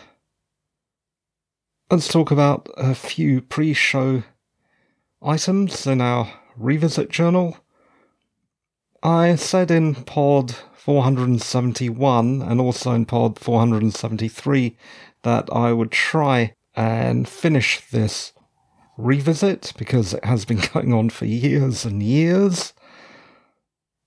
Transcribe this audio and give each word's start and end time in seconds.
Let's 1.92 2.08
talk 2.08 2.32
about 2.32 2.70
a 2.78 2.94
few 2.94 3.42
pre 3.42 3.74
show 3.74 4.24
items 5.22 5.88
in 5.88 6.02
our 6.02 6.32
revisit 6.56 7.10
journal. 7.10 7.58
I 9.02 9.36
said 9.36 9.72
in 9.72 9.96
pod 9.96 10.56
471 10.76 12.42
and 12.42 12.62
also 12.62 12.92
in 12.92 13.06
pod 13.06 13.40
473 13.40 14.78
that 15.24 15.50
I 15.52 15.74
would 15.74 15.92
try 15.92 16.54
and 16.76 17.28
finish 17.28 17.82
this 17.90 18.34
revisit 18.98 19.74
because 19.78 20.14
it 20.14 20.24
has 20.26 20.46
been 20.46 20.62
going 20.74 20.94
on 20.94 21.10
for 21.10 21.26
years 21.26 21.86
and 21.86 22.04
years, 22.04 22.74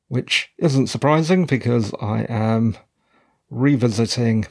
which 0.09 0.51
isn't 0.59 0.87
surprising 0.87 1.47
because 1.47 1.93
I 2.01 2.27
am 2.29 2.77
revisiting 3.53 4.47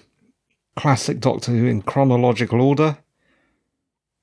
classic 0.76 1.20
Doctor 1.20 1.52
Who 1.52 1.66
in 1.66 1.82
chronological 1.82 2.62
order. 2.62 3.00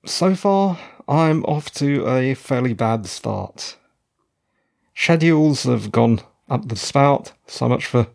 So 0.06 0.34
far, 0.34 0.78
I'm 1.08 1.44
off 1.44 1.72
to 1.74 2.06
a 2.06 2.34
fairly 2.34 2.72
bad 2.72 3.06
start. 3.06 3.76
Schedules 4.94 5.64
have 5.64 5.90
gone 5.90 6.20
up 6.48 6.68
the 6.68 6.76
spout, 6.76 7.32
so 7.46 7.68
much 7.68 7.86
for. 7.86 8.06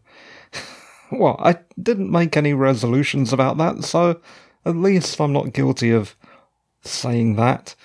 well, 1.12 1.36
I 1.40 1.60
didn't 1.82 2.12
make 2.12 2.38
any 2.38 2.54
resolutions 2.54 3.34
about 3.34 3.58
that, 3.58 3.84
so 3.84 4.22
at 4.66 4.76
least 4.76 5.20
I'm 5.20 5.34
not 5.34 5.54
guilty 5.54 5.92
of 5.92 6.16
saying 6.82 7.36
that. 7.36 7.76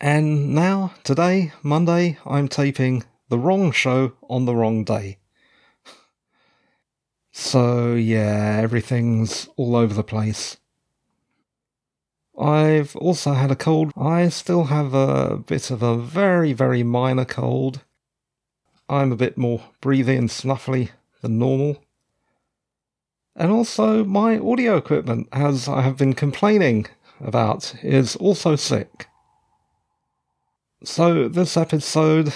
And 0.00 0.54
now, 0.54 0.94
today, 1.04 1.52
Monday, 1.62 2.18
I'm 2.26 2.48
taping 2.48 3.04
the 3.28 3.38
wrong 3.38 3.70
show 3.70 4.12
on 4.28 4.44
the 4.44 4.54
wrong 4.54 4.84
day. 4.84 5.18
So, 7.36 7.94
yeah, 7.94 8.60
everything's 8.62 9.48
all 9.56 9.74
over 9.74 9.92
the 9.92 10.04
place. 10.04 10.58
I've 12.38 12.94
also 12.94 13.32
had 13.32 13.50
a 13.50 13.56
cold. 13.56 13.90
I 13.96 14.28
still 14.28 14.66
have 14.66 14.94
a 14.94 15.38
bit 15.38 15.72
of 15.72 15.82
a 15.82 15.96
very, 15.96 16.52
very 16.52 16.84
minor 16.84 17.24
cold. 17.24 17.82
I'm 18.88 19.10
a 19.10 19.16
bit 19.16 19.36
more 19.36 19.64
breathy 19.80 20.14
and 20.14 20.28
snuffly 20.28 20.90
than 21.22 21.40
normal. 21.40 21.82
And 23.34 23.50
also, 23.50 24.04
my 24.04 24.38
audio 24.38 24.76
equipment, 24.76 25.28
as 25.32 25.66
I 25.66 25.82
have 25.82 25.96
been 25.96 26.14
complaining 26.14 26.86
about, 27.20 27.74
is 27.82 28.14
also 28.14 28.54
sick. 28.54 29.08
So, 30.84 31.28
this 31.28 31.56
episode, 31.56 32.32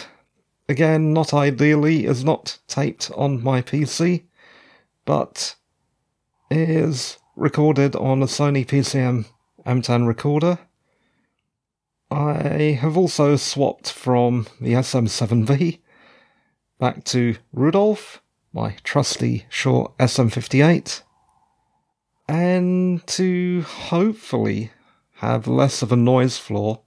again, 0.69 1.12
not 1.12 1.33
ideally, 1.33 2.05
is 2.05 2.25
not 2.25 2.59
taped 2.67 3.12
on 3.15 3.45
my 3.45 3.62
PC 3.62 4.25
but 5.09 5.55
is 6.51 7.17
recorded 7.35 7.97
on 7.97 8.23
a 8.23 8.27
Sony 8.27 8.67
PCM 8.67 9.25
M10 9.65 10.07
recorder. 10.07 10.59
I 12.11 12.77
have 12.79 12.95
also 12.99 13.37
swapped 13.37 13.91
from 13.91 14.49
the 14.61 14.75
SM7B 14.75 15.79
back 16.79 17.05
to 17.05 17.37
Rudolph, 17.55 18.21
my 18.53 18.77
trusty 18.85 19.47
Shure 19.49 19.95
SM58, 19.99 21.01
and 22.29 23.07
to 23.07 23.63
hopefully 23.63 24.73
have 25.21 25.49
less 25.49 25.81
of 25.81 25.91
a 25.91 25.97
noise 25.97 26.37
floor, 26.37 26.83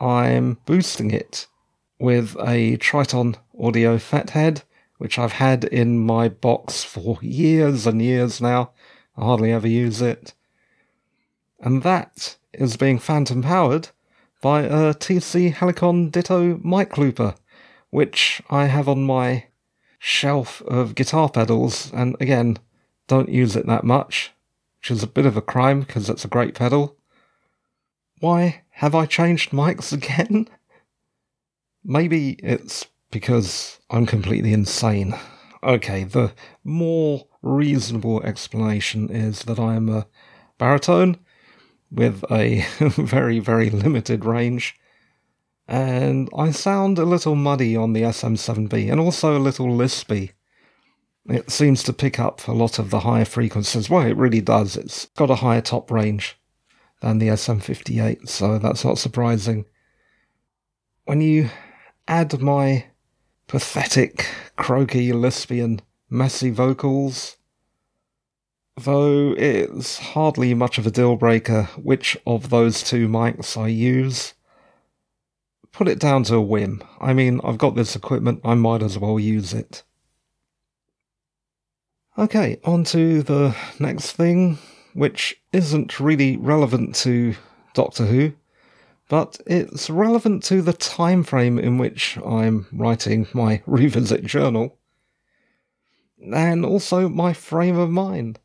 I'm 0.00 0.56
boosting 0.64 1.10
it 1.10 1.48
with 1.98 2.34
a 2.40 2.78
Triton 2.78 3.36
Audio 3.60 3.98
Fathead 3.98 4.62
which 4.98 5.18
I've 5.18 5.32
had 5.32 5.64
in 5.64 5.98
my 5.98 6.28
box 6.28 6.84
for 6.84 7.18
years 7.22 7.86
and 7.86 8.00
years 8.00 8.40
now. 8.40 8.70
I 9.16 9.24
hardly 9.24 9.52
ever 9.52 9.68
use 9.68 10.00
it. 10.00 10.34
And 11.60 11.82
that 11.82 12.36
is 12.52 12.76
being 12.76 12.98
phantom 12.98 13.42
powered 13.42 13.88
by 14.40 14.62
a 14.62 14.94
TC 14.94 15.52
Helicon 15.54 16.10
Ditto 16.10 16.60
mic 16.62 16.98
looper, 16.98 17.34
which 17.90 18.42
I 18.50 18.66
have 18.66 18.88
on 18.88 19.04
my 19.04 19.46
shelf 19.98 20.62
of 20.62 20.94
guitar 20.94 21.28
pedals, 21.28 21.90
and 21.92 22.16
again, 22.20 22.58
don't 23.08 23.28
use 23.28 23.56
it 23.56 23.66
that 23.66 23.84
much, 23.84 24.32
which 24.78 24.90
is 24.90 25.02
a 25.02 25.08
bit 25.08 25.26
of 25.26 25.36
a 25.36 25.42
crime 25.42 25.80
because 25.80 26.08
it's 26.10 26.24
a 26.24 26.28
great 26.28 26.54
pedal. 26.54 26.96
Why 28.20 28.62
have 28.70 28.94
I 28.94 29.06
changed 29.06 29.50
mics 29.50 29.92
again? 29.92 30.48
Maybe 31.84 32.32
it's 32.42 32.86
because 33.16 33.80
I'm 33.88 34.04
completely 34.04 34.52
insane. 34.52 35.14
Okay, 35.62 36.04
the 36.04 36.34
more 36.64 37.26
reasonable 37.40 38.22
explanation 38.22 39.08
is 39.08 39.44
that 39.44 39.58
I 39.58 39.74
am 39.74 39.88
a 39.88 40.06
baritone 40.58 41.16
with 41.90 42.22
a 42.30 42.66
very, 42.78 43.38
very 43.38 43.70
limited 43.70 44.26
range, 44.26 44.78
and 45.66 46.28
I 46.36 46.50
sound 46.50 46.98
a 46.98 47.06
little 47.06 47.36
muddy 47.36 47.74
on 47.74 47.94
the 47.94 48.02
SM7B 48.02 48.92
and 48.92 49.00
also 49.00 49.34
a 49.34 49.46
little 49.48 49.68
lispy. 49.68 50.32
It 51.24 51.50
seems 51.50 51.82
to 51.84 51.94
pick 51.94 52.20
up 52.20 52.46
a 52.46 52.52
lot 52.52 52.78
of 52.78 52.90
the 52.90 53.00
higher 53.00 53.24
frequencies. 53.24 53.88
Well, 53.88 54.06
it 54.06 54.18
really 54.18 54.42
does. 54.42 54.76
It's 54.76 55.06
got 55.16 55.30
a 55.30 55.36
higher 55.36 55.62
top 55.62 55.90
range 55.90 56.38
than 57.00 57.16
the 57.16 57.28
SM58, 57.28 58.28
so 58.28 58.58
that's 58.58 58.84
not 58.84 58.98
surprising. 58.98 59.64
When 61.06 61.22
you 61.22 61.48
add 62.06 62.38
my 62.42 62.88
pathetic, 63.46 64.26
croaky, 64.56 65.12
lesbian, 65.12 65.80
messy 66.10 66.50
vocals. 66.50 67.36
Though 68.76 69.34
it's 69.38 69.98
hardly 69.98 70.52
much 70.52 70.78
of 70.78 70.86
a 70.86 70.90
deal 70.90 71.16
breaker 71.16 71.64
which 71.76 72.16
of 72.26 72.50
those 72.50 72.82
two 72.82 73.08
mics 73.08 73.56
I 73.56 73.68
use. 73.68 74.34
Put 75.72 75.88
it 75.88 75.98
down 75.98 76.24
to 76.24 76.36
a 76.36 76.40
whim. 76.40 76.82
I 77.00 77.12
mean, 77.12 77.40
I've 77.44 77.58
got 77.58 77.74
this 77.74 77.96
equipment, 77.96 78.40
I 78.44 78.54
might 78.54 78.82
as 78.82 78.98
well 78.98 79.20
use 79.20 79.52
it. 79.52 79.82
Okay, 82.18 82.58
on 82.64 82.84
to 82.84 83.22
the 83.22 83.54
next 83.78 84.12
thing, 84.12 84.58
which 84.94 85.38
isn't 85.52 86.00
really 86.00 86.38
relevant 86.38 86.94
to 86.96 87.34
Doctor 87.74 88.06
Who, 88.06 88.32
but 89.08 89.40
it's 89.46 89.88
relevant 89.88 90.42
to 90.44 90.62
the 90.62 90.72
time 90.72 91.22
frame 91.22 91.58
in 91.58 91.78
which 91.78 92.18
I'm 92.18 92.66
writing 92.72 93.26
my 93.32 93.62
revisit 93.66 94.24
journal, 94.24 94.78
and 96.32 96.64
also 96.64 97.08
my 97.08 97.32
frame 97.32 97.78
of 97.78 97.90
mind. 97.90 98.38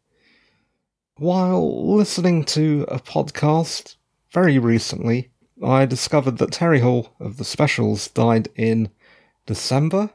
While 1.18 1.96
listening 1.96 2.44
to 2.46 2.86
a 2.88 3.00
podcast 3.00 3.96
very 4.31 4.60
recently, 4.60 5.31
I 5.63 5.86
discovered 5.86 6.38
that 6.40 6.52
Terry 6.52 6.80
Hall 6.80 7.13
of 7.19 7.38
the 7.38 7.44
Specials 7.44 8.08
died 8.08 8.50
in 8.56 8.90
December, 9.46 10.12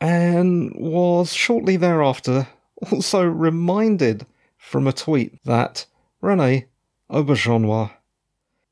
and 0.00 0.72
was 0.76 1.32
shortly 1.32 1.76
thereafter 1.76 2.48
also 2.90 3.22
reminded 3.22 4.26
from 4.58 4.86
a 4.86 4.92
tweet 4.92 5.42
that 5.44 5.86
Rene 6.20 6.66
Auberjonois 7.10 7.92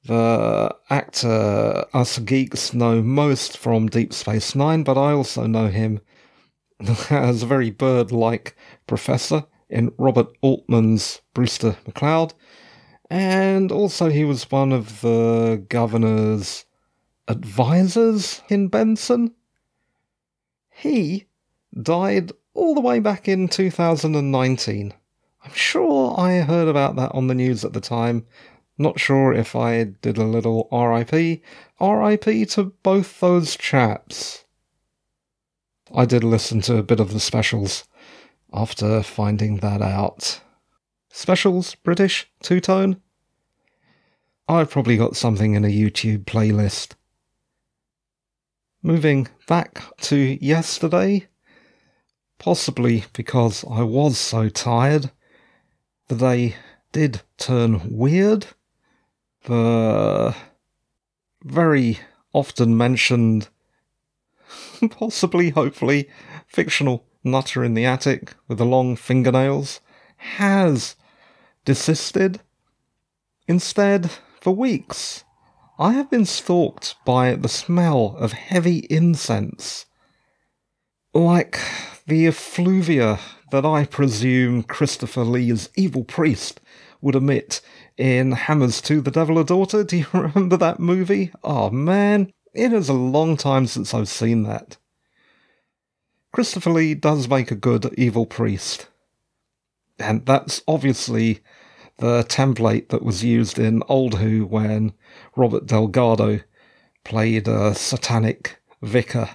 the 0.04 0.74
actor 0.90 1.84
us 1.94 2.18
geeks 2.18 2.74
know 2.74 3.02
most 3.02 3.56
from 3.56 3.88
Deep 3.88 4.12
Space 4.12 4.54
Nine, 4.54 4.82
but 4.82 4.98
I 4.98 5.12
also 5.12 5.46
know 5.46 5.68
him 5.68 6.00
as 7.10 7.42
a 7.42 7.46
very 7.46 7.70
bird 7.70 8.12
like 8.12 8.56
professor 8.86 9.44
in 9.70 9.92
Robert 9.96 10.28
Altman's 10.42 11.22
Brewster 11.32 11.76
McCloud, 11.86 12.34
and 13.08 13.72
also 13.72 14.10
he 14.10 14.24
was 14.24 14.50
one 14.50 14.72
of 14.72 15.00
the 15.00 15.64
governor's 15.68 16.66
advisors 17.26 18.42
in 18.48 18.68
Benson. 18.68 19.34
He 20.70 21.26
died 21.80 22.32
all 22.52 22.74
the 22.74 22.80
way 22.80 23.00
back 23.00 23.26
in 23.26 23.48
2019. 23.48 24.92
I'm 25.44 25.52
sure 25.52 26.18
I 26.18 26.40
heard 26.40 26.68
about 26.68 26.96
that 26.96 27.12
on 27.12 27.26
the 27.26 27.34
news 27.34 27.64
at 27.64 27.72
the 27.72 27.80
time. 27.80 28.26
Not 28.76 28.99
sure 28.99 29.32
if 29.32 29.55
I 29.55 29.85
did 29.85 30.19
a 30.19 30.25
little 30.25 30.69
RIP. 30.73 31.43
RIP 31.81 32.49
to 32.50 32.73
both 32.82 33.21
those 33.21 33.56
chaps. 33.56 34.44
I 35.94 36.05
did 36.05 36.25
listen 36.25 36.61
to 36.62 36.79
a 36.79 36.82
bit 36.82 36.99
of 36.99 37.12
the 37.12 37.21
specials 37.21 37.85
after 38.53 39.03
finding 39.03 39.59
that 39.59 39.81
out. 39.81 40.41
Specials, 41.11 41.76
British, 41.76 42.29
two 42.43 42.61
tone? 42.61 43.00
I've 44.49 44.71
probably 44.71 44.97
got 44.97 45.17
something 45.17 45.55
in 45.55 45.65
a 45.65 45.69
YouTube 45.69 46.25
playlist. 46.25 46.94
Moving 48.82 49.29
back 49.47 49.82
to 50.03 50.17
yesterday, 50.44 51.29
possibly 52.38 53.05
because 53.12 53.65
I 53.71 53.82
was 53.82 54.19
so 54.19 54.49
tired, 54.49 55.12
the 56.09 56.17
day 56.17 56.56
did 56.93 57.23
turn 57.38 57.97
weird. 57.97 58.49
The 59.44 60.35
very 61.43 61.99
often 62.32 62.76
mentioned, 62.76 63.49
possibly, 64.91 65.50
hopefully, 65.50 66.08
fictional 66.46 67.05
nutter 67.23 67.62
in 67.62 67.75
the 67.75 67.85
attic 67.85 68.35
with 68.49 68.58
the 68.58 68.64
long 68.64 68.96
fingernails 68.96 69.81
has 70.17 70.96
desisted. 71.64 72.41
Instead, 73.46 74.11
for 74.41 74.55
weeks, 74.55 75.25
I 75.79 75.93
have 75.93 76.11
been 76.11 76.25
stalked 76.25 76.94
by 77.05 77.35
the 77.35 77.49
smell 77.49 78.17
of 78.19 78.32
heavy 78.32 78.87
incense. 78.88 79.85
Like 81.12 81.58
the 82.06 82.26
effluvia 82.26 83.19
that 83.50 83.67
I 83.67 83.85
presume 83.85 84.62
Christopher 84.62 85.25
Lee's 85.25 85.69
evil 85.76 86.05
priest 86.05 86.61
would 87.04 87.14
emit 87.14 87.60
in 87.96 88.32
Hammers 88.32 88.80
to 88.80 89.00
the 89.00 89.10
Devil 89.10 89.38
a 89.38 89.44
Daughter. 89.44 89.84
Do 89.84 89.98
you 89.98 90.06
remember 90.12 90.56
that 90.56 90.80
movie? 90.80 91.30
Oh 91.44 91.70
man, 91.70 92.32
it 92.54 92.72
is 92.72 92.88
a 92.88 92.94
long 92.94 93.36
time 93.36 93.66
since 93.66 93.94
I've 93.94 94.08
seen 94.08 94.42
that. 94.44 94.78
Christopher 96.32 96.70
Lee 96.70 96.94
does 96.94 97.28
make 97.28 97.52
a 97.52 97.56
good 97.56 97.94
evil 97.96 98.26
priest. 98.26 98.88
And 100.00 100.26
that's 100.26 100.62
obviously 100.66 101.40
the 101.98 102.24
template 102.24 102.88
that 102.88 103.04
was 103.04 103.22
used 103.22 103.58
in 103.58 103.84
Old 103.88 104.18
Who 104.18 104.44
when 104.46 104.94
Robert 105.36 105.66
Delgado 105.66 106.40
played 107.04 107.46
a 107.46 107.74
satanic 107.74 108.60
vicar 108.82 109.28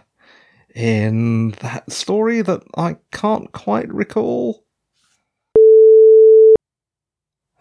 in 0.75 1.51
that 1.61 1.91
story 1.91 2.41
that 2.41 2.63
I 2.75 2.97
can't 3.11 3.51
quite 3.51 3.91
recall. 3.93 4.65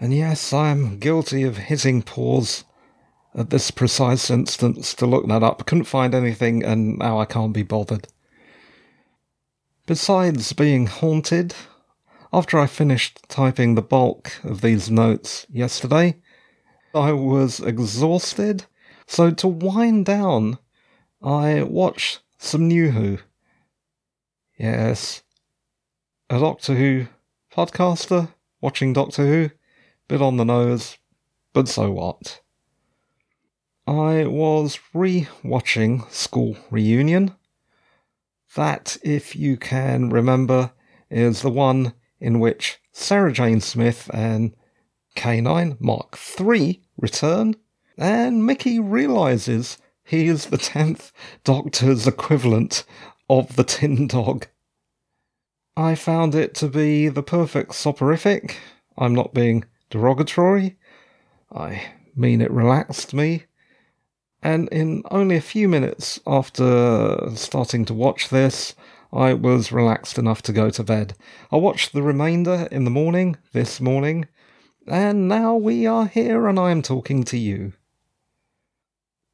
And 0.01 0.15
yes, 0.15 0.53
I 0.53 0.71
am 0.71 0.99
guilty 0.99 1.43
of 1.43 1.57
hitting 1.57 2.03
pause 2.03 2.65
at 3.35 3.51
this 3.51 3.71
precise 3.71 4.31
instance 4.31 4.95
to 4.95 5.07
look 5.07 5.27
that 5.27 5.43
up. 5.43 5.67
Couldn't 5.67 5.85
find 5.85 6.15
anything, 6.15 6.65
and 6.65 6.99
now 6.99 7.19
I 7.19 7.25
can't 7.25 7.53
be 7.53 7.65
bothered. 7.65 8.07
Besides 9.87 10.53
being 10.53 10.87
haunted, 10.87 11.55
after 12.33 12.59
I 12.59 12.67
finished 12.67 13.21
typing 13.29 13.75
the 13.75 13.83
bulk 13.83 14.33
of 14.45 14.61
these 14.61 14.91
notes 14.91 15.47
yesterday, 15.49 16.21
I 16.95 17.13
was 17.13 17.59
exhausted, 17.61 18.67
so 19.07 19.31
to 19.31 19.49
wind 19.49 20.07
down, 20.07 20.59
I 21.23 21.63
watched 21.63 22.21
some 22.39 22.69
New 22.69 22.91
Who. 22.91 23.19
Yes, 24.59 25.23
a 26.31 26.39
Doctor 26.39 26.75
Who 26.75 27.07
podcaster 27.53 28.33
watching 28.61 28.93
Doctor 28.93 29.27
Who, 29.27 29.51
bit 30.09 30.23
on 30.23 30.39
the 30.39 30.45
nose, 30.45 30.99
but 31.53 31.69
so 31.69 31.91
what. 31.91 32.41
I 33.87 34.27
was 34.27 34.79
re 34.93 35.29
watching 35.45 36.05
School 36.11 36.57
Reunion. 36.71 37.35
That, 38.55 38.97
if 39.03 39.37
you 39.37 39.57
can 39.57 40.11
remember, 40.11 40.73
is 41.11 41.43
the 41.43 41.51
one 41.51 41.93
in 42.21 42.41
which 42.41 42.79
Sarah 42.93 43.33
Jane 43.33 43.61
Smith 43.61 44.11
and 44.13 44.55
K9 45.17 45.81
Mark 45.81 46.19
III 46.41 46.83
return, 46.97 47.57
and 47.97 48.45
Mickey 48.45 48.79
realizes 48.79 49.79
he 50.05 50.27
is 50.27 50.47
the 50.47 50.59
10th 50.59 51.13
Doctor's 51.45 52.07
equivalent 52.07 52.85
of 53.29 53.57
the 53.57 53.65
Tin 53.65 54.07
Dog. 54.07 54.47
I 55.77 55.95
found 55.95 56.35
it 56.35 56.55
to 56.57 56.69
be 56.69 57.09
the 57.09 57.23
perfect 57.23 57.75
soporific. 57.75 58.59
I'm 58.97 59.15
not 59.15 59.33
being 59.33 59.65
derogatory. 59.91 60.77
I 61.53 61.83
mean 62.15 62.41
it 62.41 62.51
relaxed 62.51 63.15
me. 63.15 63.45
And 64.43 64.69
in 64.69 65.03
only 65.11 65.37
a 65.37 65.41
few 65.41 65.69
minutes 65.69 66.21
after 66.27 67.31
starting 67.35 67.85
to 67.87 67.95
watch 67.95 68.29
this, 68.29 68.75
I 69.13 69.35
was 69.35 69.73
relaxed 69.73 70.19
enough 70.19 70.43
to 70.43 70.53
go 70.53 70.71
to 70.71 70.85
bed. 70.85 71.15
I 71.51 71.57
watched 71.57 71.93
the 71.93 72.03
remainder 72.03 72.69
in 72.71 72.85
the 72.85 72.91
morning, 72.91 73.37
this 73.53 73.81
morning, 73.81 74.29
and 74.87 75.29
now 75.29 75.57
we 75.57 75.87
are 75.87 76.07
here 76.07 76.47
and 76.47 76.59
I 76.59 76.71
am 76.71 76.83
talking 76.83 77.25
to 77.25 77.39
you. 77.39 77.73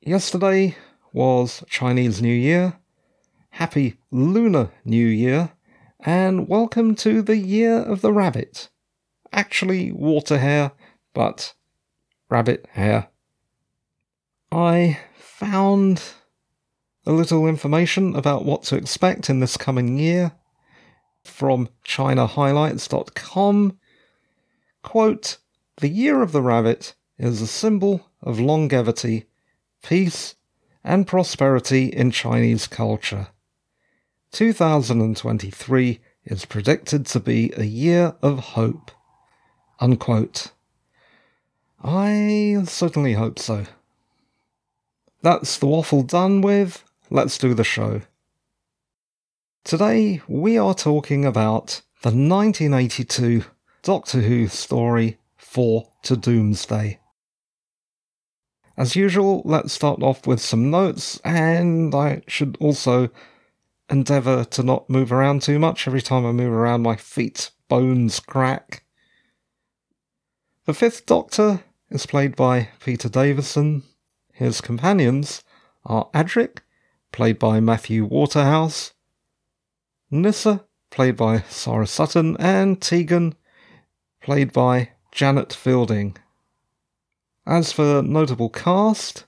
Yesterday 0.00 0.76
was 1.12 1.64
Chinese 1.68 2.22
New 2.22 2.34
Year. 2.34 2.78
Happy 3.50 3.98
Lunar 4.10 4.70
New 4.84 5.06
Year, 5.06 5.52
and 6.00 6.48
welcome 6.48 6.94
to 6.96 7.22
the 7.22 7.36
Year 7.36 7.78
of 7.78 8.00
the 8.00 8.12
Rabbit. 8.12 8.68
Actually, 9.34 9.90
water 9.90 10.38
hare, 10.38 10.70
but 11.12 11.54
rabbit 12.30 12.66
hare. 12.70 13.08
I 14.52 15.00
found 15.16 16.00
a 17.04 17.10
little 17.10 17.48
information 17.48 18.14
about 18.14 18.44
what 18.44 18.62
to 18.64 18.76
expect 18.76 19.28
in 19.28 19.40
this 19.40 19.56
coming 19.56 19.98
year 19.98 20.32
from 21.24 21.68
ChinaHighlights.com. 21.84 23.76
Quote, 24.82 25.38
the 25.78 25.88
year 25.88 26.22
of 26.22 26.30
the 26.30 26.42
rabbit 26.42 26.94
is 27.18 27.42
a 27.42 27.48
symbol 27.48 28.08
of 28.22 28.38
longevity, 28.38 29.24
peace, 29.82 30.36
and 30.84 31.08
prosperity 31.08 31.86
in 31.86 32.12
Chinese 32.12 32.68
culture. 32.68 33.26
2023 34.30 36.00
is 36.24 36.44
predicted 36.44 37.06
to 37.06 37.18
be 37.18 37.52
a 37.56 37.64
year 37.64 38.14
of 38.22 38.38
hope. 38.38 38.92
Unquote. 39.80 40.52
I 41.82 42.62
certainly 42.66 43.14
hope 43.14 43.38
so. 43.38 43.66
That's 45.22 45.58
the 45.58 45.66
waffle 45.66 46.02
done 46.02 46.40
with. 46.40 46.84
Let's 47.10 47.38
do 47.38 47.54
the 47.54 47.64
show. 47.64 48.02
Today 49.64 50.20
we 50.28 50.58
are 50.58 50.74
talking 50.74 51.24
about 51.24 51.82
the 52.02 52.10
1982 52.10 53.44
Doctor 53.82 54.20
Who 54.20 54.48
story 54.48 55.18
Four 55.36 55.90
to 56.02 56.16
Doomsday. 56.16 57.00
As 58.76 58.96
usual, 58.96 59.42
let's 59.44 59.72
start 59.72 60.02
off 60.02 60.26
with 60.26 60.40
some 60.40 60.70
notes, 60.70 61.20
and 61.24 61.94
I 61.94 62.22
should 62.26 62.56
also 62.60 63.08
endeavour 63.88 64.44
to 64.44 64.62
not 64.62 64.90
move 64.90 65.12
around 65.12 65.42
too 65.42 65.58
much. 65.58 65.86
Every 65.86 66.02
time 66.02 66.26
I 66.26 66.32
move 66.32 66.52
around, 66.52 66.82
my 66.82 66.96
feet 66.96 67.50
bones 67.68 68.20
crack. 68.20 68.83
The 70.66 70.72
Fifth 70.72 71.04
Doctor 71.04 71.62
is 71.90 72.06
played 72.06 72.34
by 72.36 72.70
Peter 72.82 73.10
Davison. 73.10 73.82
His 74.32 74.62
companions 74.62 75.44
are 75.84 76.08
Adric, 76.14 76.60
played 77.12 77.38
by 77.38 77.60
Matthew 77.60 78.06
Waterhouse, 78.06 78.94
Nyssa, 80.10 80.64
played 80.88 81.16
by 81.16 81.42
Sarah 81.50 81.86
Sutton, 81.86 82.38
and 82.38 82.80
Tegan, 82.80 83.34
played 84.22 84.54
by 84.54 84.92
Janet 85.12 85.52
Fielding. 85.52 86.16
As 87.46 87.70
for 87.70 88.00
notable 88.00 88.48
cast, 88.48 89.26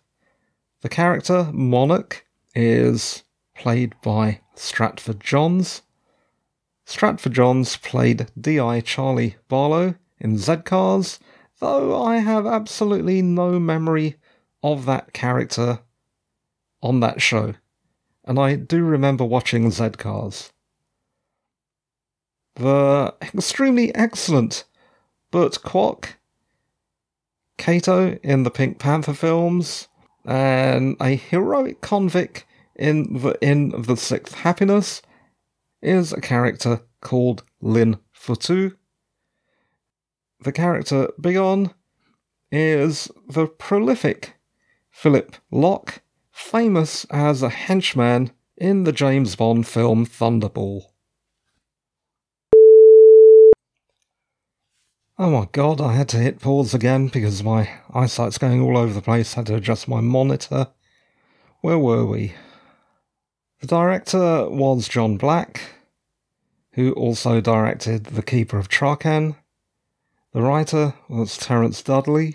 the 0.80 0.88
character 0.88 1.50
Monarch 1.52 2.24
is 2.54 3.24
played 3.54 3.92
by 4.00 4.40
Stratford 4.54 5.20
Johns. 5.20 5.82
Stratford 6.86 7.34
Johns 7.34 7.76
played 7.76 8.28
D.I. 8.40 8.80
Charlie 8.80 9.36
Barlow 9.48 9.96
in 10.18 10.38
Z 10.38 10.58
Cars, 10.64 11.18
though 11.60 12.02
I 12.02 12.18
have 12.18 12.46
absolutely 12.46 13.22
no 13.22 13.58
memory 13.58 14.16
of 14.62 14.86
that 14.86 15.12
character 15.12 15.80
on 16.82 17.00
that 17.00 17.20
show 17.20 17.54
and 18.26 18.38
I 18.40 18.56
do 18.56 18.82
remember 18.82 19.24
watching 19.24 19.70
Z 19.70 19.90
Cars. 19.90 20.52
the 22.56 23.14
extremely 23.22 23.94
excellent 23.94 24.64
Burt 25.30 25.58
Kwok, 25.62 26.14
Kato 27.58 28.18
in 28.22 28.42
the 28.42 28.50
Pink 28.50 28.78
Panther 28.78 29.12
films, 29.14 29.88
and 30.24 30.96
a 31.00 31.14
heroic 31.14 31.80
convict 31.80 32.44
in 32.74 33.20
the 33.20 33.38
Inn 33.40 33.72
of 33.74 33.86
the 33.86 33.96
Sixth 33.96 34.34
Happiness 34.34 35.02
is 35.82 36.12
a 36.12 36.20
character 36.20 36.80
called 37.00 37.44
Lin 37.60 37.98
Futu. 38.12 38.74
The 40.46 40.52
character 40.52 41.08
Bigon 41.20 41.74
is 42.52 43.10
the 43.28 43.48
prolific 43.48 44.34
Philip 44.92 45.34
Locke, 45.50 46.02
famous 46.30 47.04
as 47.10 47.42
a 47.42 47.48
henchman 47.48 48.30
in 48.56 48.84
the 48.84 48.92
James 48.92 49.34
Bond 49.34 49.66
film 49.66 50.06
Thunderball. 50.06 50.82
Oh 55.18 55.30
my 55.30 55.48
god, 55.50 55.80
I 55.80 55.94
had 55.94 56.08
to 56.10 56.18
hit 56.18 56.38
pause 56.38 56.72
again 56.72 57.08
because 57.08 57.42
my 57.42 57.68
eyesight's 57.92 58.38
going 58.38 58.60
all 58.60 58.78
over 58.78 58.92
the 58.94 59.02
place. 59.02 59.34
I 59.34 59.40
had 59.40 59.46
to 59.46 59.56
adjust 59.56 59.88
my 59.88 60.00
monitor. 60.00 60.68
Where 61.60 61.80
were 61.80 62.06
we? 62.06 62.34
The 63.62 63.66
director 63.66 64.48
was 64.48 64.86
John 64.86 65.16
Black, 65.16 65.60
who 66.74 66.92
also 66.92 67.40
directed 67.40 68.04
The 68.04 68.22
Keeper 68.22 68.58
of 68.58 68.68
Traken. 68.68 69.34
The 70.36 70.42
writer 70.42 70.92
was 71.08 71.38
Terence 71.38 71.82
Dudley, 71.82 72.34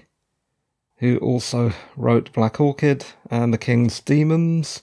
who 0.96 1.20
also 1.20 1.72
wrote 1.96 2.34
Black 2.34 2.60
Orchid 2.60 3.06
and 3.30 3.54
The 3.54 3.60
King's 3.60 4.00
Demons, 4.00 4.82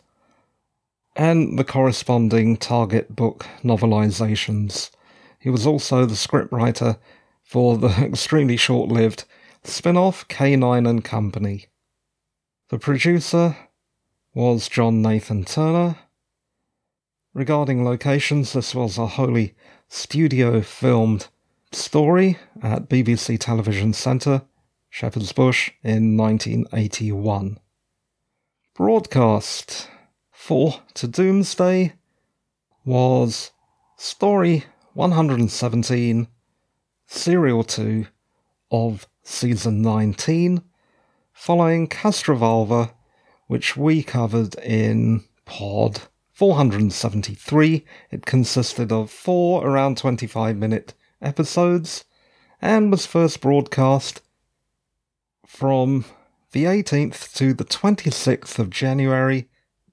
and 1.16 1.58
the 1.58 1.64
corresponding 1.64 2.56
Target 2.56 3.16
book 3.16 3.44
novelizations. 3.64 4.92
He 5.40 5.50
was 5.50 5.66
also 5.66 6.06
the 6.06 6.14
scriptwriter 6.14 7.00
for 7.42 7.76
the 7.76 7.88
extremely 8.04 8.56
short 8.56 8.88
lived 8.88 9.24
spin 9.64 9.96
off 9.96 10.28
K9 10.28 10.88
and 10.88 11.04
Company. 11.04 11.66
The 12.68 12.78
producer 12.78 13.56
was 14.32 14.68
John 14.68 15.02
Nathan 15.02 15.44
Turner. 15.44 15.96
Regarding 17.34 17.84
locations, 17.84 18.52
this 18.52 18.76
was 18.76 18.96
a 18.96 19.08
wholly 19.08 19.56
studio 19.88 20.60
filmed 20.60 21.26
story 21.72 22.38
at 22.62 22.88
BBC 22.88 23.38
Television 23.38 23.92
Centre, 23.92 24.42
Shepherd's 24.88 25.32
Bush, 25.32 25.70
in 25.82 26.16
1981. 26.16 27.58
Broadcast 28.74 29.88
4 30.30 30.74
to 30.94 31.08
Doomsday 31.08 31.94
was 32.84 33.50
Story 33.96 34.64
117, 34.94 36.28
Serial 37.06 37.64
2 37.64 38.06
of 38.70 39.06
Season 39.22 39.82
19, 39.82 40.62
following 41.32 41.88
Castrovalva, 41.88 42.92
which 43.46 43.76
we 43.76 44.02
covered 44.02 44.54
in 44.56 45.24
Pod 45.44 46.02
473. 46.30 47.84
It 48.10 48.24
consisted 48.24 48.92
of 48.92 49.10
four 49.10 49.66
around 49.66 49.98
25 49.98 50.56
minute 50.56 50.94
episodes 51.20 52.04
and 52.60 52.90
was 52.90 53.06
first 53.06 53.40
broadcast 53.40 54.20
from 55.46 56.04
the 56.52 56.64
18th 56.64 57.34
to 57.34 57.52
the 57.52 57.64
26th 57.64 58.58
of 58.58 58.70
January 58.70 59.48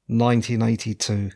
1982. 0.07 1.31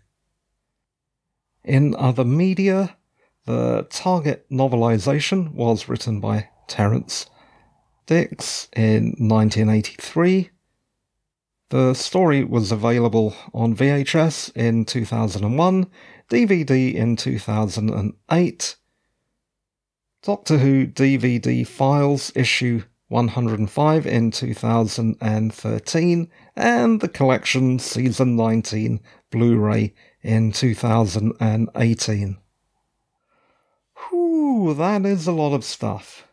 In 1.63 1.95
other 1.95 2.23
media, 2.23 2.97
the 3.45 3.87
Target 3.89 4.45
novelization 4.49 5.53
was 5.53 5.89
written 5.89 6.19
by 6.19 6.49
Terrance 6.67 7.27
Dicks 8.05 8.69
in 8.75 9.15
1983. 9.17 10.49
The 11.69 11.93
story 11.93 12.43
was 12.43 12.71
available 12.71 13.35
on 13.53 13.75
VHS 13.75 14.55
in 14.55 14.85
2001, 14.85 15.87
DVD 16.29 16.93
in 16.93 17.15
2008, 17.15 18.75
Doctor 20.21 20.57
Who 20.57 20.85
DVD 20.85 21.65
Files 21.65 22.33
issue 22.35 22.83
105 23.07 24.05
in 24.05 24.31
2013, 24.31 26.31
and 26.57 26.99
the 26.99 27.07
collection 27.07 27.79
Season 27.79 28.35
19 28.35 28.99
Blu 29.31 29.57
ray 29.57 29.93
in 30.21 30.51
2018. 30.51 32.37
Whew, 34.09 34.73
that 34.73 35.05
is 35.05 35.25
a 35.25 35.31
lot 35.31 35.53
of 35.53 35.63
stuff. 35.63 36.27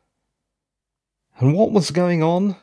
And 1.39 1.55
what 1.55 1.71
was 1.71 1.93
going 1.93 2.25
on 2.25 2.57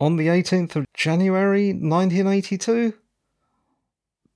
on 0.00 0.16
the 0.16 0.26
18th 0.26 0.74
of 0.74 0.86
January 0.92 1.68
1982? 1.68 2.94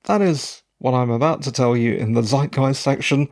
That 0.05 0.23
is 0.23 0.63
what 0.79 0.95
I'm 0.95 1.11
about 1.11 1.43
to 1.43 1.51
tell 1.51 1.77
you 1.77 1.95
in 1.95 2.13
the 2.13 2.23
Zeitgeist 2.23 2.81
section. 2.81 3.29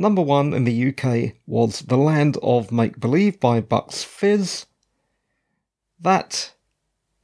Number 0.00 0.22
one 0.22 0.54
in 0.54 0.62
the 0.62 0.94
UK 0.94 1.34
was 1.44 1.80
The 1.80 1.96
Land 1.96 2.36
of 2.40 2.70
Make 2.70 3.00
Believe 3.00 3.40
by 3.40 3.60
Bucks 3.60 4.04
Fizz. 4.04 4.66
That 5.98 6.54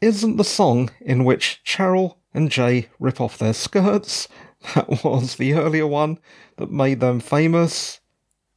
isn't 0.01 0.37
the 0.37 0.43
song 0.43 0.91
in 1.01 1.25
which 1.25 1.63
Cheryl 1.65 2.17
and 2.35 2.51
Jay 2.51 2.89
rip 2.99 3.21
off 3.21 3.39
their 3.39 3.55
skirts. 3.55 4.29
That 4.75 5.05
was 5.05 5.37
the 5.37 5.53
earlier 5.53 5.87
one 5.87 6.19
that 6.57 6.71
made 6.71 7.01
them 7.01 7.21
famous. 7.21 8.01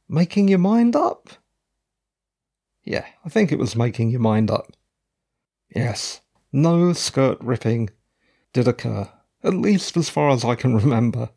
Making 0.08 0.48
your 0.48 0.58
mind 0.58 0.96
up? 0.96 1.28
Yeah, 2.82 3.04
I 3.26 3.28
think 3.28 3.52
it 3.52 3.58
was 3.58 3.76
making 3.76 4.10
your 4.10 4.20
mind 4.20 4.50
up. 4.50 4.72
Yes, 5.76 6.22
no 6.50 6.94
skirt 6.94 7.36
ripping 7.42 7.90
did 8.54 8.66
occur, 8.66 9.10
at 9.44 9.52
least 9.52 9.98
as 9.98 10.08
far 10.08 10.30
as 10.30 10.46
I 10.46 10.54
can 10.54 10.74
remember. 10.82 11.28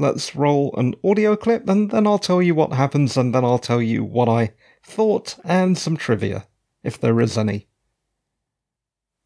Let's 0.00 0.36
roll 0.36 0.72
an 0.76 0.94
audio 1.02 1.34
clip 1.34 1.68
and 1.68 1.90
then 1.90 2.06
I'll 2.06 2.20
tell 2.20 2.40
you 2.40 2.54
what 2.54 2.72
happens 2.72 3.16
and 3.16 3.34
then 3.34 3.44
I'll 3.44 3.58
tell 3.58 3.82
you 3.82 4.04
what 4.04 4.28
I 4.28 4.52
thought 4.80 5.36
and 5.44 5.76
some 5.76 5.96
trivia, 5.96 6.46
if 6.84 7.00
there 7.00 7.20
is 7.20 7.36
any. 7.36 7.66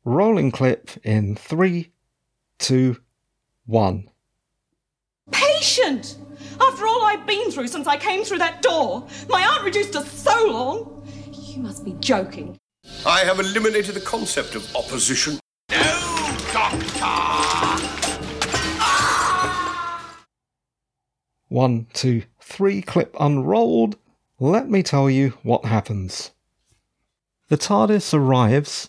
Rolling 0.03 0.51
clip 0.51 0.91
in 1.05 1.37
three, 1.37 1.93
two, 2.59 2.97
one. 3.67 4.09
Patient! 5.31 6.17
After 6.59 6.87
all 6.87 7.05
I've 7.05 7.27
been 7.27 7.51
through 7.51 7.69
since 7.69 7.87
I 7.87 7.99
came 7.99 8.25
through 8.25 8.39
that 8.39 8.63
door, 8.63 9.07
my 9.29 9.45
aunt 9.45 9.65
reduced 9.65 9.95
us 9.95 10.11
so 10.11 10.47
long. 10.47 11.07
You 11.33 11.63
must 11.63 11.85
be 11.85 11.93
joking. 12.01 12.59
I 13.05 13.21
have 13.21 13.39
eliminated 13.41 13.95
the 13.95 14.01
concept 14.01 14.55
of 14.55 14.75
opposition. 14.75 15.39
No, 15.71 16.02
One, 21.53 21.87
two, 21.93 22.23
three, 22.41 22.81
clip 22.81 23.15
unrolled. 23.21 23.99
Let 24.41 24.71
me 24.71 24.83
tell 24.83 25.11
you 25.11 25.35
what 25.43 25.67
happens. 25.67 26.31
The 27.51 27.59
TARDIS 27.59 28.15
arrives 28.15 28.89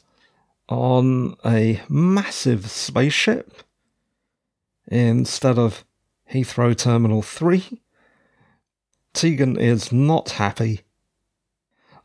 on 0.70 1.36
a 1.46 1.82
massive 1.90 2.72
spaceship 2.72 3.64
instead 4.88 5.60
of 5.60 5.84
Heathrow 6.32 6.74
Terminal 6.74 7.22
3. 7.22 7.82
Tegan 9.12 9.58
is 9.58 9.92
not 9.92 10.30
happy. 10.30 10.84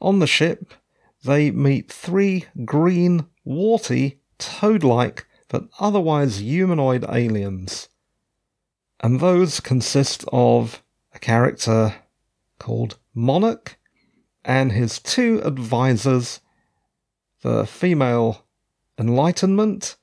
On 0.00 0.18
the 0.18 0.26
ship, 0.26 0.74
they 1.22 1.52
meet 1.52 1.88
three 1.92 2.46
green, 2.64 3.26
warty, 3.44 4.18
toad 4.38 4.82
like, 4.82 5.24
but 5.46 5.68
otherwise 5.78 6.40
humanoid 6.40 7.04
aliens. 7.08 7.88
And 9.00 9.20
those 9.20 9.60
consist 9.60 10.24
of 10.32 10.82
a 11.14 11.18
character 11.18 11.94
called 12.58 12.98
Monarch 13.14 13.78
and 14.44 14.72
his 14.72 14.98
two 14.98 15.40
advisors, 15.44 16.40
the 17.42 17.66
female 17.66 18.44
Enlightenment 18.98 19.96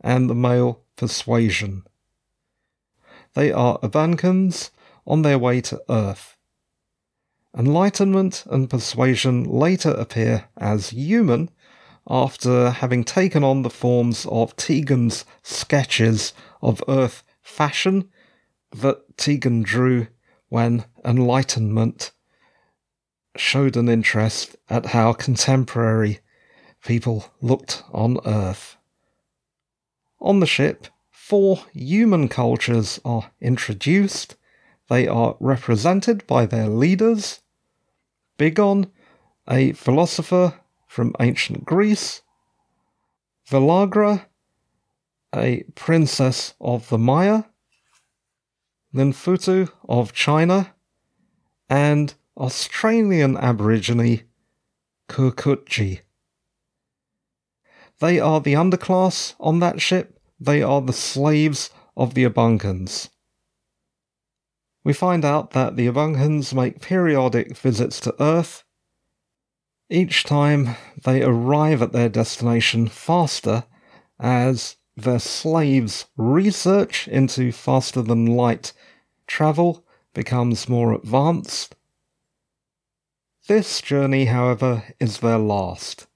and 0.00 0.28
the 0.28 0.34
male 0.34 0.80
Persuasion. 0.96 1.84
They 3.34 3.50
are 3.50 3.78
Urbankans 3.80 4.70
on 5.06 5.22
their 5.22 5.38
way 5.38 5.60
to 5.62 5.82
Earth. 5.88 6.36
Enlightenment 7.56 8.44
and 8.50 8.68
persuasion 8.68 9.44
later 9.44 9.90
appear 9.90 10.48
as 10.56 10.90
human 10.90 11.50
after 12.08 12.70
having 12.70 13.04
taken 13.04 13.44
on 13.44 13.62
the 13.62 13.70
forms 13.70 14.26
of 14.26 14.56
Tegan's 14.56 15.24
sketches 15.42 16.32
of 16.60 16.82
Earth 16.88 17.22
fashion 17.40 18.10
that 18.74 19.16
Tegan 19.16 19.62
drew 19.62 20.08
when 20.48 20.84
Enlightenment 21.04 22.12
showed 23.36 23.76
an 23.76 23.88
interest 23.88 24.56
at 24.68 24.86
how 24.86 25.12
contemporary 25.12 26.20
people 26.84 27.32
looked 27.40 27.82
on 27.92 28.18
Earth. 28.26 28.76
On 30.20 30.40
the 30.40 30.46
ship, 30.46 30.86
four 31.10 31.60
human 31.72 32.28
cultures 32.28 33.00
are 33.04 33.30
introduced. 33.40 34.36
They 34.88 35.06
are 35.06 35.36
represented 35.40 36.26
by 36.26 36.46
their 36.46 36.68
leaders. 36.68 37.40
Bigon, 38.38 38.90
a 39.48 39.72
philosopher 39.72 40.60
from 40.86 41.14
ancient 41.20 41.64
Greece, 41.64 42.22
Villagra, 43.48 44.26
a 45.34 45.64
princess 45.74 46.54
of 46.60 46.88
the 46.88 46.98
Maya, 46.98 47.44
Lin 48.94 49.12
Futu 49.12 49.68
of 49.88 50.12
China, 50.12 50.72
and 51.68 52.14
Australian 52.36 53.36
Aborigine 53.36 54.22
Kurkutji. 55.08 56.00
They 57.98 58.20
are 58.20 58.40
the 58.40 58.54
underclass 58.54 59.34
on 59.40 59.58
that 59.58 59.80
ship, 59.80 60.20
they 60.38 60.62
are 60.62 60.80
the 60.80 60.92
slaves 60.92 61.70
of 61.96 62.14
the 62.14 62.24
Urbankans. 62.24 63.08
We 64.84 64.92
find 64.92 65.24
out 65.24 65.50
that 65.50 65.74
the 65.74 65.88
Urbankans 65.88 66.54
make 66.54 66.80
periodic 66.80 67.56
visits 67.56 67.98
to 68.00 68.14
Earth. 68.22 68.62
Each 69.90 70.22
time 70.22 70.76
they 71.02 71.22
arrive 71.22 71.82
at 71.82 71.92
their 71.92 72.08
destination 72.08 72.86
faster 72.86 73.64
as 74.20 74.76
their 74.96 75.18
slaves' 75.18 76.06
research 76.16 77.08
into 77.08 77.52
faster 77.52 78.02
than 78.02 78.26
light 78.26 78.72
travel 79.26 79.84
becomes 80.12 80.68
more 80.68 80.92
advanced. 80.92 81.74
This 83.46 83.80
journey, 83.80 84.26
however, 84.26 84.84
is 85.00 85.18
their 85.18 85.38
last. 85.38 86.06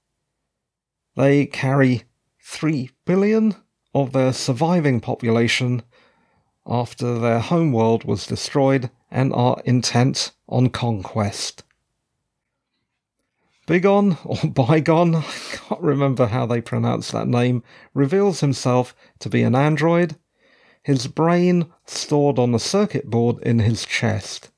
They 1.15 1.45
carry 1.45 2.03
3 2.41 2.89
billion 3.05 3.55
of 3.93 4.13
their 4.13 4.33
surviving 4.33 4.99
population 4.99 5.83
after 6.65 7.19
their 7.19 7.39
homeworld 7.39 8.03
was 8.03 8.25
destroyed 8.25 8.89
and 9.11 9.33
are 9.33 9.61
intent 9.65 10.31
on 10.47 10.69
conquest. 10.69 11.63
Bigon, 13.69 14.17
or 14.25 14.49
Bygone, 14.49 15.13
I 15.17 15.21
can't 15.51 15.81
remember 15.81 16.25
how 16.25 16.47
they 16.47 16.59
pronounce 16.59 17.11
that 17.11 17.27
name, 17.27 17.61
reveals 17.93 18.39
himself 18.39 18.95
to 19.19 19.29
be 19.29 19.43
an 19.43 19.53
android, 19.53 20.15
his 20.81 21.05
brain 21.05 21.67
stored 21.85 22.39
on 22.39 22.55
a 22.55 22.59
circuit 22.59 23.11
board 23.11 23.37
in 23.43 23.59
his 23.59 23.85
chest. 23.85 24.49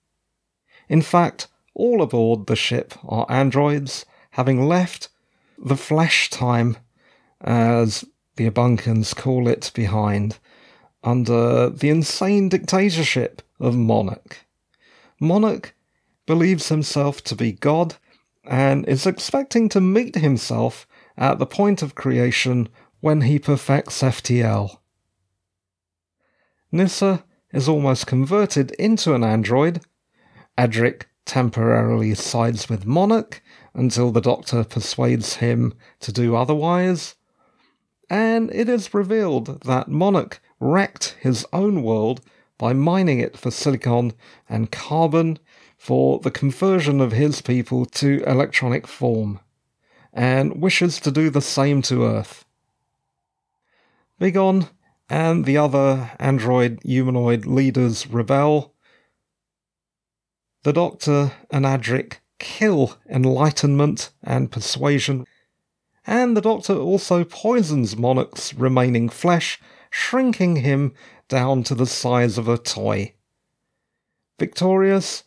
In 0.88 1.01
fact, 1.01 1.50
all 1.74 2.01
aboard 2.01 2.48
the 2.48 2.56
ship 2.56 2.94
are 3.03 3.25
androids, 3.27 4.06
having 4.32 4.65
left 4.65 5.10
the 5.58 5.75
flesh 5.75 6.30
time, 6.30 6.77
as 7.41 8.06
the 8.38 8.50
Urbankans 8.50 9.13
call 9.13 9.50
it, 9.50 9.72
behind, 9.75 10.38
under 11.03 11.70
the 11.70 11.89
insane 11.89 12.48
dictatorship 12.48 13.41
of 13.60 13.75
Monarch. 13.75 14.46
Monarch 15.20 15.75
believes 16.25 16.70
himself 16.70 17.22
to 17.25 17.36
be 17.36 17.51
God 17.51 17.98
and 18.44 18.88
is 18.88 19.06
expecting 19.06 19.70
to 19.70 19.82
meet 19.82 20.16
himself 20.16 20.88
at 21.18 21.40
the 21.40 21.46
point 21.46 21.82
of 21.82 21.96
creation 21.96 22.70
when 23.00 23.22
he 23.22 23.40
perfects 23.40 24.02
FTL. 24.02 24.78
Nyssa 26.72 27.24
is 27.54 27.68
almost 27.68 28.08
converted 28.08 28.72
into 28.72 29.14
an 29.14 29.24
android. 29.24 29.82
Adric 30.58 31.04
temporarily 31.26 32.16
sides 32.16 32.70
with 32.70 32.86
Monarch 32.86 33.42
until 33.74 34.12
the 34.12 34.22
Doctor 34.22 34.64
persuades 34.64 35.36
him 35.36 35.74
to 36.00 36.12
do 36.12 36.36
otherwise. 36.36 37.16
And 38.10 38.54
it 38.54 38.68
is 38.68 38.94
revealed 38.94 39.62
that 39.64 39.88
Monarch 39.88 40.42
wrecked 40.60 41.16
his 41.20 41.46
own 41.54 41.84
world 41.84 42.22
by 42.58 42.74
mining 42.74 43.20
it 43.20 43.38
for 43.38 43.50
silicon 43.50 44.14
and 44.48 44.72
carbon 44.72 45.40
for 45.82 46.20
the 46.20 46.30
conversion 46.30 47.02
of 47.02 47.12
his 47.12 47.42
people 47.42 47.88
to 47.88 48.24
electronic 48.28 48.86
form, 48.86 49.40
and 50.14 50.62
wishes 50.62 51.00
to 51.00 51.10
do 51.10 51.27
the 51.32 51.42
same 51.42 51.82
to 51.82 52.05
Earth. 52.05 52.46
Bigon 54.20 54.70
and 55.10 55.44
the 55.44 55.58
other 55.58 56.12
android 56.20 56.79
humanoid 56.84 57.48
leaders 57.48 58.05
rebel. 58.05 58.75
The 60.62 60.72
Doctor 60.72 61.32
and 61.50 61.66
Adric 61.66 62.18
kill 62.38 63.00
enlightenment 63.10 64.12
and 64.24 64.51
persuasion, 64.51 65.25
and 66.05 66.38
the 66.38 66.42
Doctor 66.42 66.75
also 66.75 67.24
poisons 67.24 67.98
Monarch's 67.98 68.53
remaining 68.53 69.10
flesh 69.10 69.60
shrinking 69.90 70.58
him 70.58 70.94
down 71.27 71.64
to 71.64 71.74
the 71.74 71.88
size 71.88 72.38
of 72.38 72.48
a 72.48 72.60
toy. 72.60 73.16
Victorious, 74.38 75.24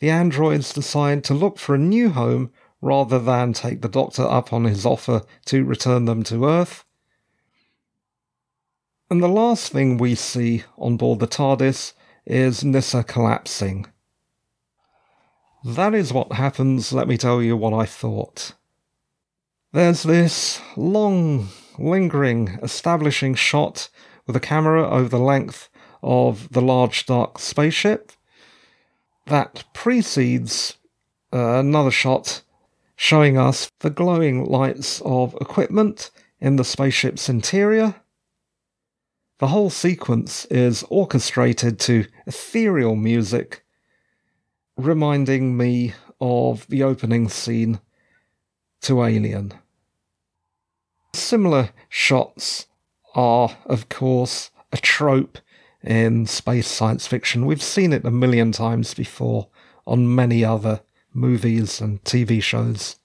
the 0.00 0.10
androids 0.10 0.72
decide 0.72 1.24
to 1.24 1.34
look 1.34 1.58
for 1.58 1.74
a 1.74 1.78
new 1.78 2.10
home 2.10 2.50
rather 2.80 3.18
than 3.18 3.52
take 3.52 3.82
the 3.82 3.88
Doctor 3.88 4.22
up 4.22 4.52
on 4.52 4.64
his 4.64 4.86
offer 4.86 5.22
to 5.46 5.64
return 5.64 6.04
them 6.04 6.22
to 6.24 6.44
Earth. 6.44 6.84
And 9.10 9.22
the 9.22 9.28
last 9.28 9.72
thing 9.72 9.96
we 9.96 10.14
see 10.14 10.64
on 10.76 10.96
board 10.96 11.18
the 11.18 11.26
TARDIS 11.26 11.94
is 12.26 12.62
Nyssa 12.62 13.04
collapsing. 13.04 13.86
That 15.64 15.94
is 15.94 16.12
what 16.12 16.32
happens, 16.32 16.92
let 16.92 17.08
me 17.08 17.16
tell 17.16 17.42
you 17.42 17.56
what 17.56 17.72
I 17.72 17.84
thought. 17.84 18.52
There's 19.72 20.02
this 20.02 20.60
long, 20.76 21.48
lingering, 21.78 22.58
establishing 22.62 23.34
shot 23.34 23.88
with 24.26 24.36
a 24.36 24.40
camera 24.40 24.88
over 24.88 25.08
the 25.08 25.18
length 25.18 25.68
of 26.02 26.52
the 26.52 26.62
large 26.62 27.06
dark 27.06 27.38
spaceship. 27.38 28.12
That 29.28 29.64
precedes 29.74 30.78
uh, 31.34 31.58
another 31.58 31.90
shot 31.90 32.42
showing 32.96 33.36
us 33.36 33.70
the 33.80 33.90
glowing 33.90 34.46
lights 34.46 35.02
of 35.02 35.36
equipment 35.40 36.10
in 36.40 36.56
the 36.56 36.64
spaceship's 36.64 37.28
interior. 37.28 37.96
The 39.38 39.48
whole 39.48 39.68
sequence 39.68 40.46
is 40.46 40.82
orchestrated 40.88 41.78
to 41.80 42.06
ethereal 42.26 42.96
music, 42.96 43.64
reminding 44.76 45.56
me 45.56 45.92
of 46.20 46.66
the 46.68 46.82
opening 46.82 47.28
scene 47.28 47.80
to 48.80 49.04
Alien. 49.04 49.52
Similar 51.12 51.70
shots 51.90 52.66
are, 53.14 53.58
of 53.66 53.90
course, 53.90 54.50
a 54.72 54.78
trope 54.78 55.38
in 55.82 56.26
space 56.26 56.66
science 56.66 57.06
fiction. 57.06 57.46
We've 57.46 57.62
seen 57.62 57.92
it 57.92 58.04
a 58.04 58.10
million 58.10 58.52
times 58.52 58.94
before 58.94 59.48
on 59.86 60.14
many 60.14 60.44
other 60.44 60.80
movies 61.12 61.80
and 61.80 62.02
TV 62.04 62.42
shows. 62.42 62.96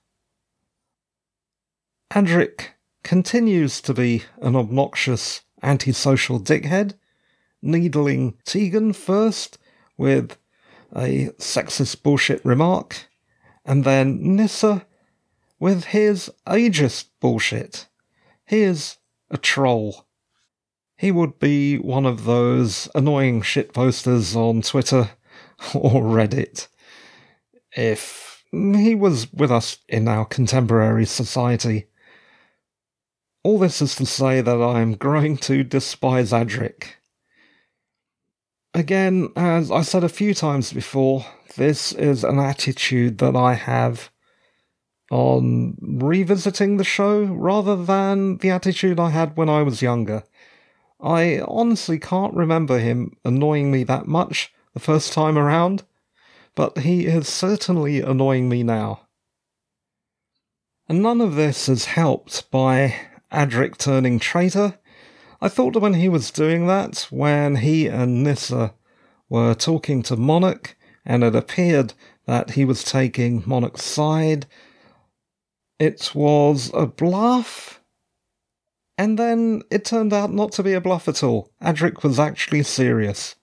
Adric 2.11 2.69
continues 3.03 3.81
to 3.81 3.93
be 3.93 4.23
an 4.41 4.55
obnoxious 4.55 5.41
antisocial 5.63 6.39
dickhead, 6.39 6.93
needling 7.61 8.37
Tegan 8.45 8.93
first 8.93 9.57
with 9.97 10.37
a 10.95 11.29
sexist 11.39 12.03
bullshit 12.03 12.43
remark, 12.45 13.07
and 13.65 13.83
then 13.83 14.35
Nyssa 14.35 14.85
with 15.59 15.85
his 15.85 16.29
ageist 16.45 17.05
bullshit. 17.19 17.87
He 18.45 18.61
is 18.61 18.97
a 19.31 19.37
troll. 19.37 20.05
He 20.97 21.11
would 21.11 21.39
be 21.39 21.77
one 21.77 22.05
of 22.05 22.25
those 22.25 22.87
annoying 22.95 23.41
shit 23.41 23.73
posters 23.73 24.35
on 24.35 24.61
Twitter 24.61 25.11
or 25.73 26.01
Reddit 26.01 26.67
if 27.75 28.43
he 28.51 28.93
was 28.93 29.31
with 29.33 29.51
us 29.51 29.79
in 29.89 30.07
our 30.07 30.25
contemporary 30.25 31.05
society. 31.05 31.87
All 33.43 33.57
this 33.57 33.81
is 33.81 33.95
to 33.95 34.05
say 34.05 34.41
that 34.41 34.61
I 34.61 34.81
am 34.81 34.95
growing 34.95 35.37
to 35.37 35.63
despise 35.63 36.31
Adric. 36.31 36.85
Again, 38.73 39.29
as 39.35 39.69
I 39.69 39.81
said 39.81 40.03
a 40.03 40.09
few 40.09 40.33
times 40.33 40.71
before, 40.71 41.25
this 41.57 41.91
is 41.91 42.23
an 42.23 42.39
attitude 42.39 43.17
that 43.19 43.35
I 43.35 43.53
have 43.53 44.09
on 45.11 45.75
revisiting 45.81 46.77
the 46.77 46.83
show 46.83 47.23
rather 47.23 47.75
than 47.75 48.37
the 48.37 48.49
attitude 48.49 48.99
I 48.99 49.09
had 49.09 49.37
when 49.37 49.49
I 49.49 49.61
was 49.61 49.81
younger. 49.81 50.23
I 51.03 51.41
honestly 51.41 51.99
can't 51.99 52.33
remember 52.33 52.79
him 52.79 53.17
annoying 53.25 53.69
me 53.71 53.83
that 53.83 54.07
much 54.07 54.53
the 54.73 54.79
first 54.79 55.11
time 55.11 55.37
around, 55.37 55.83
but 56.55 56.79
he 56.79 57.05
is 57.05 57.27
certainly 57.27 57.99
annoying 57.99 58.47
me 58.47 58.63
now. 58.63 59.01
And 60.87 61.01
none 61.01 61.19
of 61.19 61.35
this 61.35 61.67
is 61.67 61.85
helped 61.85 62.49
by 62.51 62.95
Adric 63.31 63.77
turning 63.77 64.17
traitor. 64.17 64.79
I 65.41 65.49
thought 65.49 65.75
when 65.75 65.95
he 65.95 66.07
was 66.07 66.31
doing 66.31 66.67
that, 66.67 67.07
when 67.09 67.57
he 67.57 67.87
and 67.87 68.23
Nyssa 68.23 68.73
were 69.27 69.53
talking 69.53 70.03
to 70.03 70.15
Monarch, 70.15 70.77
and 71.05 71.21
it 71.23 71.35
appeared 71.35 71.93
that 72.27 72.51
he 72.51 72.63
was 72.63 72.83
taking 72.83 73.43
Monarch's 73.45 73.83
side, 73.83 74.45
it 75.79 76.11
was 76.15 76.71
a 76.73 76.85
bluff. 76.85 77.81
And 78.97 79.17
then 79.17 79.63
it 79.71 79.85
turned 79.85 80.13
out 80.13 80.31
not 80.31 80.51
to 80.53 80.63
be 80.63 80.73
a 80.73 80.81
bluff 80.81 81.07
at 81.07 81.23
all. 81.23 81.51
Adric 81.61 82.03
was 82.03 82.19
actually 82.19 82.63
serious. 82.63 83.35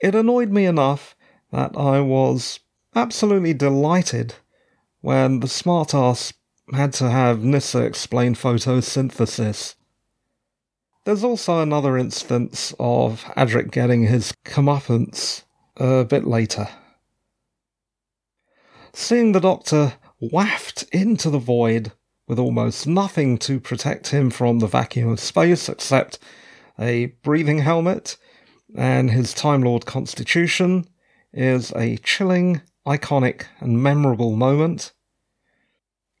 It 0.00 0.14
annoyed 0.14 0.50
me 0.50 0.66
enough 0.66 1.16
that 1.52 1.76
I 1.76 2.00
was 2.00 2.60
absolutely 2.94 3.54
delighted 3.54 4.34
when 5.00 5.40
the 5.40 5.46
smartass 5.46 6.32
had 6.72 6.92
to 6.94 7.10
have 7.10 7.44
Nyssa 7.44 7.82
explain 7.82 8.34
photosynthesis. 8.34 9.74
There's 11.04 11.24
also 11.24 11.60
another 11.60 11.96
instance 11.96 12.74
of 12.80 13.24
Adric 13.36 13.70
getting 13.70 14.04
his 14.04 14.32
comeuppance 14.44 15.44
a 15.76 16.04
bit 16.04 16.24
later. 16.24 16.68
Seeing 18.92 19.32
the 19.32 19.40
Doctor 19.40 19.94
waft 20.20 20.84
into 20.92 21.30
the 21.30 21.38
void 21.38 21.92
with 22.26 22.38
almost 22.38 22.86
nothing 22.86 23.38
to 23.38 23.60
protect 23.60 24.08
him 24.08 24.30
from 24.30 24.58
the 24.58 24.66
vacuum 24.66 25.10
of 25.10 25.20
space 25.20 25.68
except 25.68 26.18
a 26.78 27.06
breathing 27.22 27.58
helmet 27.58 28.16
and 28.74 29.10
his 29.10 29.32
Time 29.32 29.62
Lord 29.62 29.86
constitution 29.86 30.86
is 31.32 31.72
a 31.76 31.96
chilling, 31.98 32.62
iconic, 32.86 33.44
and 33.60 33.82
memorable 33.82 34.36
moment. 34.36 34.92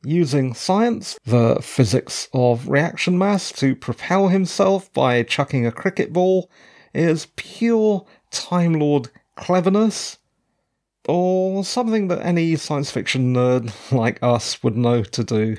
Using 0.04 0.54
science, 0.54 1.18
the 1.24 1.56
physics 1.60 2.28
of 2.32 2.68
reaction 2.68 3.18
mass, 3.18 3.50
to 3.52 3.74
propel 3.74 4.28
himself 4.28 4.92
by 4.92 5.22
chucking 5.22 5.66
a 5.66 5.72
cricket 5.72 6.12
ball 6.12 6.50
is 6.94 7.26
pure 7.36 8.06
Time 8.30 8.74
Lord 8.74 9.10
cleverness, 9.36 10.18
or 11.08 11.64
something 11.64 12.08
that 12.08 12.24
any 12.24 12.56
science 12.56 12.90
fiction 12.90 13.34
nerd 13.34 13.72
like 13.92 14.22
us 14.22 14.62
would 14.62 14.76
know 14.76 15.02
to 15.02 15.24
do 15.24 15.56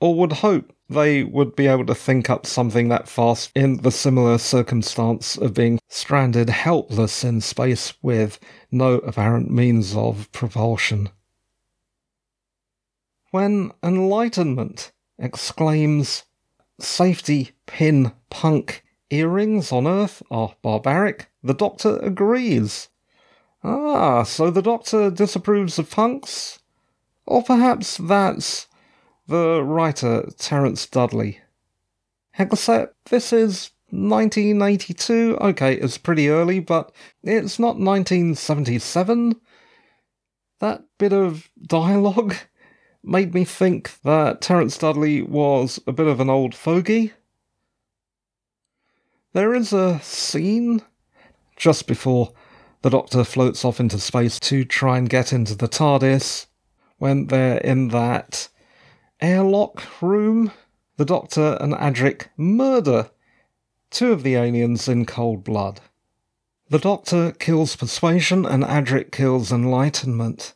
or 0.00 0.14
would 0.14 0.32
hope 0.32 0.72
they 0.88 1.24
would 1.24 1.56
be 1.56 1.66
able 1.66 1.86
to 1.86 1.94
think 1.94 2.28
up 2.28 2.46
something 2.46 2.88
that 2.88 3.08
fast 3.08 3.50
in 3.54 3.78
the 3.78 3.90
similar 3.90 4.38
circumstance 4.38 5.36
of 5.36 5.54
being 5.54 5.78
stranded 5.88 6.50
helpless 6.50 7.24
in 7.24 7.40
space 7.40 7.94
with 8.02 8.38
no 8.70 8.94
apparent 8.98 9.50
means 9.50 9.96
of 9.96 10.30
propulsion. 10.32 11.08
When 13.30 13.72
Enlightenment 13.82 14.92
exclaims, 15.18 16.24
Safety 16.80 17.52
pin 17.66 18.12
punk 18.30 18.82
earrings 19.08 19.70
on 19.70 19.86
Earth 19.86 20.24
are 20.28 20.56
barbaric, 20.60 21.30
the 21.40 21.54
Doctor 21.54 21.98
agrees. 21.98 22.88
Ah, 23.62 24.24
so 24.24 24.50
the 24.50 24.60
Doctor 24.60 25.08
disapproves 25.08 25.78
of 25.78 25.90
punks? 25.90 26.58
Or 27.26 27.44
perhaps 27.44 27.96
that's 27.96 28.66
the 29.26 29.62
writer 29.62 30.28
Terence 30.38 30.86
Dudley. 30.86 31.40
Except 32.38 32.96
this 33.10 33.32
is 33.32 33.70
1982. 33.90 35.38
Okay, 35.40 35.74
it's 35.74 35.98
pretty 35.98 36.28
early, 36.28 36.60
but 36.60 36.92
it's 37.22 37.58
not 37.58 37.78
1977. 37.78 39.36
That 40.60 40.84
bit 40.98 41.12
of 41.12 41.50
dialogue 41.66 42.34
made 43.02 43.34
me 43.34 43.44
think 43.44 44.00
that 44.02 44.40
Terence 44.40 44.78
Dudley 44.78 45.22
was 45.22 45.78
a 45.86 45.92
bit 45.92 46.06
of 46.06 46.20
an 46.20 46.30
old 46.30 46.54
fogey. 46.54 47.12
There 49.32 49.54
is 49.54 49.72
a 49.72 50.00
scene 50.00 50.82
just 51.56 51.86
before 51.86 52.32
the 52.82 52.90
Doctor 52.90 53.24
floats 53.24 53.64
off 53.64 53.80
into 53.80 53.98
space 53.98 54.38
to 54.40 54.64
try 54.64 54.98
and 54.98 55.08
get 55.08 55.32
into 55.32 55.54
the 55.54 55.68
TARDIS 55.68 56.46
when 56.98 57.26
they're 57.28 57.58
in 57.58 57.88
that 57.88 58.48
airlock 59.20 59.82
room, 60.02 60.52
the 60.96 61.04
Doctor 61.04 61.56
and 61.60 61.72
Adric 61.74 62.28
murder 62.36 63.10
two 63.90 64.12
of 64.12 64.24
the 64.24 64.34
aliens 64.34 64.88
in 64.88 65.06
cold 65.06 65.44
blood. 65.44 65.80
The 66.68 66.78
Doctor 66.78 67.30
kills 67.32 67.76
Persuasion 67.76 68.44
and 68.44 68.64
Adric 68.64 69.12
kills 69.12 69.52
Enlightenment. 69.52 70.54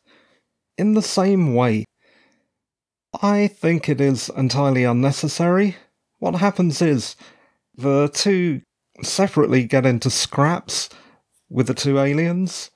In 0.77 0.95
the 0.95 1.03
same 1.03 1.55
way, 1.55 1.85
I 3.23 3.47
think 3.47 3.89
it 3.89 4.01
is 4.01 4.29
entirely 4.37 4.85
unnecessary. 4.85 5.77
What 6.19 6.35
happens 6.35 6.83
is 6.83 7.15
the 7.77 8.11
two 8.13 8.63
separately 9.03 9.65
get 9.65 9.87
into 9.87 10.11
scraps 10.11 10.89
with 11.49 11.69
the 11.69 11.75
two 11.75 11.99
aliens. 11.99 12.71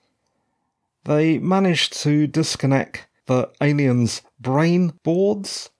They 1.04 1.38
manage 1.38 1.90
to 1.90 2.28
disconnect 2.28 3.08
the 3.26 3.50
aliens' 3.60 4.22
brain 4.38 4.92
boards 5.02 5.70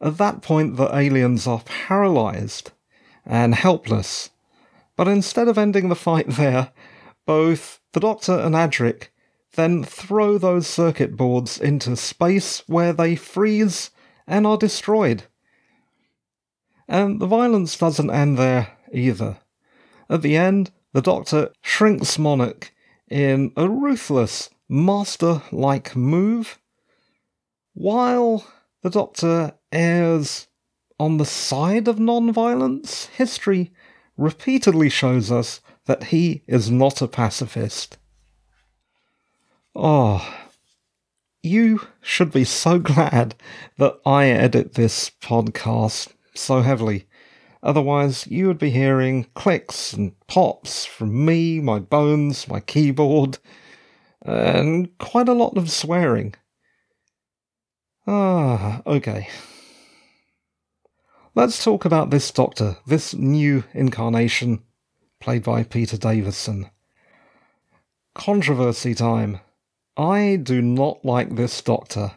at 0.00 0.18
that 0.18 0.42
point, 0.42 0.76
the 0.76 0.94
aliens 0.94 1.46
are 1.46 1.62
paralyzed 1.64 2.72
and 3.26 3.54
helpless. 3.54 4.30
But 4.96 5.08
instead 5.08 5.48
of 5.48 5.58
ending 5.58 5.88
the 5.88 5.94
fight 5.94 6.28
there, 6.30 6.72
both 7.26 7.80
the 7.92 8.00
Doctor 8.00 8.38
and 8.38 8.54
Adric 8.54 9.08
then 9.54 9.82
throw 9.82 10.38
those 10.38 10.66
circuit 10.66 11.16
boards 11.16 11.60
into 11.60 11.96
space 11.96 12.62
where 12.68 12.92
they 12.92 13.16
freeze 13.16 13.90
and 14.26 14.46
are 14.46 14.56
destroyed. 14.56 15.24
And 16.88 17.20
the 17.20 17.26
violence 17.26 17.76
doesn't 17.76 18.10
end 18.10 18.38
there 18.38 18.78
either. 18.92 19.38
At 20.08 20.22
the 20.22 20.36
end, 20.36 20.70
the 20.92 21.02
Doctor 21.02 21.52
shrinks 21.62 22.18
Monarch 22.18 22.72
in 23.08 23.52
a 23.56 23.68
ruthless, 23.68 24.50
master 24.68 25.42
like 25.50 25.96
move, 25.96 26.58
while 27.74 28.46
the 28.82 28.90
Doctor 28.90 29.52
errs 29.72 30.48
on 30.98 31.16
the 31.16 31.24
side 31.24 31.88
of 31.88 31.98
non-violence, 31.98 33.06
history 33.06 33.72
repeatedly 34.16 34.88
shows 34.88 35.32
us 35.32 35.60
that 35.86 36.04
he 36.04 36.42
is 36.46 36.70
not 36.70 37.00
a 37.00 37.08
pacifist. 37.08 37.96
Oh, 39.74 40.26
you 41.42 41.80
should 42.02 42.32
be 42.32 42.44
so 42.44 42.78
glad 42.80 43.34
that 43.78 43.98
I 44.04 44.26
edit 44.26 44.74
this 44.74 45.10
podcast 45.10 46.08
so 46.34 46.62
heavily. 46.62 47.06
Otherwise, 47.62 48.26
you 48.26 48.46
would 48.46 48.58
be 48.58 48.70
hearing 48.70 49.26
clicks 49.34 49.92
and 49.92 50.12
pops 50.26 50.86
from 50.86 51.24
me, 51.24 51.60
my 51.60 51.78
bones, 51.78 52.48
my 52.48 52.60
keyboard, 52.60 53.38
and 54.22 54.96
quite 54.98 55.28
a 55.28 55.34
lot 55.34 55.56
of 55.56 55.70
swearing. 55.70 56.34
Ah, 58.06 58.82
okay. 58.86 59.28
Let's 61.34 61.62
talk 61.62 61.84
about 61.84 62.10
this 62.10 62.30
Doctor, 62.30 62.78
this 62.86 63.14
new 63.14 63.64
incarnation, 63.72 64.62
played 65.20 65.44
by 65.44 65.62
Peter 65.62 65.96
Davison. 65.96 66.70
Controversy 68.14 68.94
time. 68.94 69.40
I 69.96 70.38
do 70.42 70.62
not 70.62 71.04
like 71.04 71.36
this 71.36 71.60
Doctor. 71.62 72.12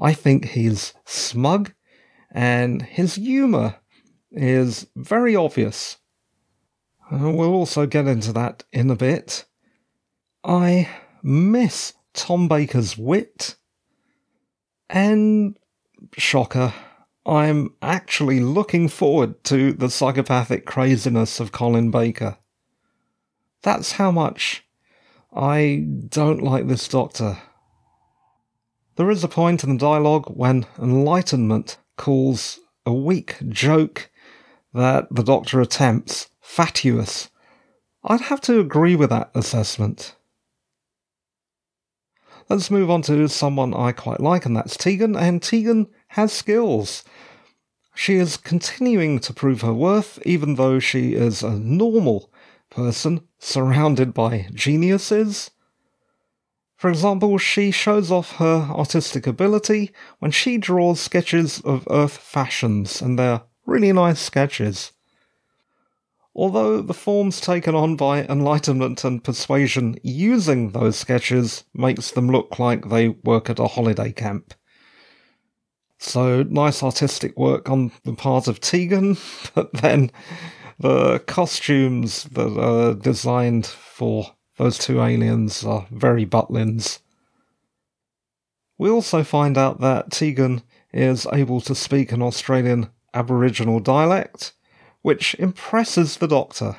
I 0.00 0.12
think 0.12 0.46
he's 0.46 0.94
smug, 1.04 1.72
and 2.30 2.82
his 2.82 3.16
humour 3.16 3.76
is 4.30 4.86
very 4.94 5.34
obvious. 5.34 5.96
Uh, 7.10 7.30
we'll 7.30 7.54
also 7.54 7.86
get 7.86 8.06
into 8.06 8.32
that 8.32 8.64
in 8.72 8.90
a 8.90 8.96
bit. 8.96 9.44
I 10.44 10.88
miss 11.22 11.94
Tom 12.14 12.48
Baker's 12.48 12.96
wit, 12.96 13.56
and 14.88 15.56
shocker, 16.16 16.72
I'm 17.24 17.74
actually 17.82 18.40
looking 18.40 18.88
forward 18.88 19.42
to 19.44 19.72
the 19.72 19.90
psychopathic 19.90 20.64
craziness 20.64 21.40
of 21.40 21.52
Colin 21.52 21.90
Baker. 21.90 22.38
That's 23.62 23.92
how 23.92 24.10
much 24.10 24.64
I 25.34 25.84
don't 26.08 26.42
like 26.42 26.68
this 26.68 26.86
doctor. 26.86 27.38
There 28.94 29.10
is 29.10 29.24
a 29.24 29.28
point 29.28 29.64
in 29.64 29.70
the 29.70 29.78
dialogue 29.78 30.26
when 30.28 30.66
Enlightenment 30.78 31.78
calls 31.96 32.60
a 32.86 32.92
weak 32.92 33.36
joke 33.48 34.10
that 34.72 35.08
the 35.10 35.24
doctor 35.24 35.60
attempts 35.60 36.30
fatuous. 36.40 37.28
I'd 38.04 38.20
have 38.22 38.40
to 38.42 38.60
agree 38.60 38.94
with 38.94 39.10
that 39.10 39.30
assessment. 39.34 40.14
Let's 42.48 42.70
move 42.70 42.90
on 42.90 43.02
to 43.02 43.28
someone 43.28 43.74
I 43.74 43.90
quite 43.90 44.20
like, 44.20 44.46
and 44.46 44.56
that's 44.56 44.76
Tegan. 44.76 45.16
And 45.16 45.42
Tegan 45.42 45.88
has 46.08 46.32
skills. 46.32 47.02
She 47.94 48.16
is 48.16 48.36
continuing 48.36 49.18
to 49.20 49.32
prove 49.32 49.62
her 49.62 49.72
worth, 49.72 50.20
even 50.24 50.54
though 50.54 50.78
she 50.78 51.14
is 51.14 51.42
a 51.42 51.58
normal 51.58 52.30
person 52.70 53.22
surrounded 53.38 54.14
by 54.14 54.48
geniuses. 54.54 55.50
For 56.76 56.88
example, 56.88 57.38
she 57.38 57.70
shows 57.70 58.12
off 58.12 58.36
her 58.36 58.68
artistic 58.70 59.26
ability 59.26 59.92
when 60.18 60.30
she 60.30 60.58
draws 60.58 61.00
sketches 61.00 61.60
of 61.62 61.88
Earth 61.90 62.16
fashions, 62.16 63.02
and 63.02 63.18
they're 63.18 63.42
really 63.64 63.92
nice 63.92 64.20
sketches. 64.20 64.92
Although 66.38 66.82
the 66.82 66.92
forms 66.92 67.40
taken 67.40 67.74
on 67.74 67.96
by 67.96 68.24
Enlightenment 68.24 69.04
and 69.04 69.24
Persuasion 69.24 69.98
using 70.02 70.72
those 70.72 70.96
sketches 70.96 71.64
makes 71.72 72.10
them 72.10 72.28
look 72.28 72.58
like 72.58 72.90
they 72.90 73.08
work 73.08 73.48
at 73.48 73.58
a 73.58 73.68
holiday 73.68 74.12
camp. 74.12 74.52
So 75.96 76.42
nice 76.42 76.82
artistic 76.82 77.38
work 77.38 77.70
on 77.70 77.90
the 78.04 78.12
part 78.12 78.48
of 78.48 78.60
Tegan, 78.60 79.16
but 79.54 79.72
then 79.72 80.10
the 80.78 81.20
costumes 81.20 82.24
that 82.24 82.58
are 82.60 82.92
designed 82.92 83.64
for 83.64 84.34
those 84.58 84.76
two 84.76 85.00
aliens 85.00 85.64
are 85.64 85.86
very 85.90 86.26
Butlins. 86.26 86.98
We 88.76 88.90
also 88.90 89.24
find 89.24 89.56
out 89.56 89.80
that 89.80 90.10
Tegan 90.10 90.62
is 90.92 91.26
able 91.32 91.62
to 91.62 91.74
speak 91.74 92.12
an 92.12 92.20
Australian 92.20 92.90
Aboriginal 93.14 93.80
dialect, 93.80 94.52
which 95.06 95.36
impresses 95.38 96.16
the 96.16 96.26
Doctor. 96.26 96.78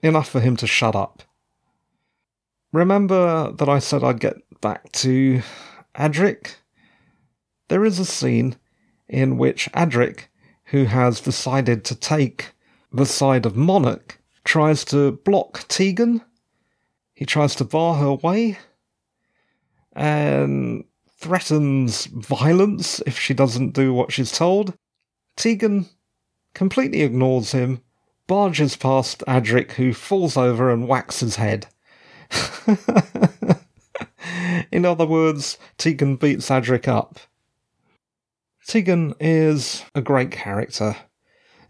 Enough 0.00 0.26
for 0.26 0.40
him 0.40 0.56
to 0.56 0.66
shut 0.66 0.96
up. 0.96 1.22
Remember 2.72 3.52
that 3.52 3.68
I 3.68 3.78
said 3.78 4.02
I'd 4.02 4.20
get 4.20 4.36
back 4.62 4.90
to 4.92 5.42
Adric? 5.94 6.54
There 7.68 7.84
is 7.84 7.98
a 7.98 8.06
scene 8.06 8.56
in 9.06 9.36
which 9.36 9.70
Adric, 9.74 10.30
who 10.72 10.86
has 10.86 11.20
decided 11.20 11.84
to 11.84 11.94
take 11.94 12.54
the 12.90 13.04
side 13.04 13.44
of 13.44 13.54
Monarch, 13.54 14.18
tries 14.42 14.82
to 14.86 15.12
block 15.26 15.68
Tegan. 15.68 16.22
He 17.12 17.26
tries 17.26 17.54
to 17.56 17.64
bar 17.64 17.96
her 17.96 18.14
way 18.14 18.56
and 19.92 20.84
threatens 21.18 22.06
violence 22.06 23.00
if 23.00 23.18
she 23.18 23.34
doesn't 23.34 23.74
do 23.74 23.92
what 23.92 24.10
she's 24.10 24.32
told. 24.32 24.72
Tegan 25.36 25.90
completely 26.54 27.02
ignores 27.02 27.52
him, 27.52 27.82
barges 28.26 28.76
past 28.76 29.22
Adric, 29.28 29.72
who 29.72 29.92
falls 29.92 30.36
over 30.36 30.70
and 30.70 30.88
whacks 30.88 31.20
his 31.20 31.36
head. 31.36 31.66
In 34.72 34.84
other 34.84 35.06
words, 35.06 35.58
Tegan 35.76 36.16
beats 36.16 36.48
Adric 36.48 36.88
up. 36.88 37.20
Tegan 38.66 39.14
is 39.20 39.84
a 39.94 40.00
great 40.00 40.30
character. 40.30 40.96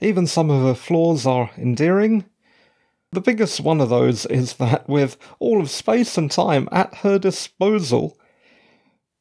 Even 0.01 0.27
some 0.27 0.51
of 0.51 0.63
her 0.63 0.75
flaws 0.75 1.27
are 1.27 1.51
endearing. 1.59 2.25
The 3.13 3.21
biggest 3.21 3.61
one 3.61 3.81
of 3.81 3.89
those 3.89 4.27
is 4.27 4.55
that 4.55 4.89
with 4.89 5.17
all 5.39 5.61
of 5.61 5.71
space 5.71 6.17
and 6.17 6.31
time 6.31 6.69
at 6.71 6.95
her 6.97 7.19
disposal, 7.19 8.19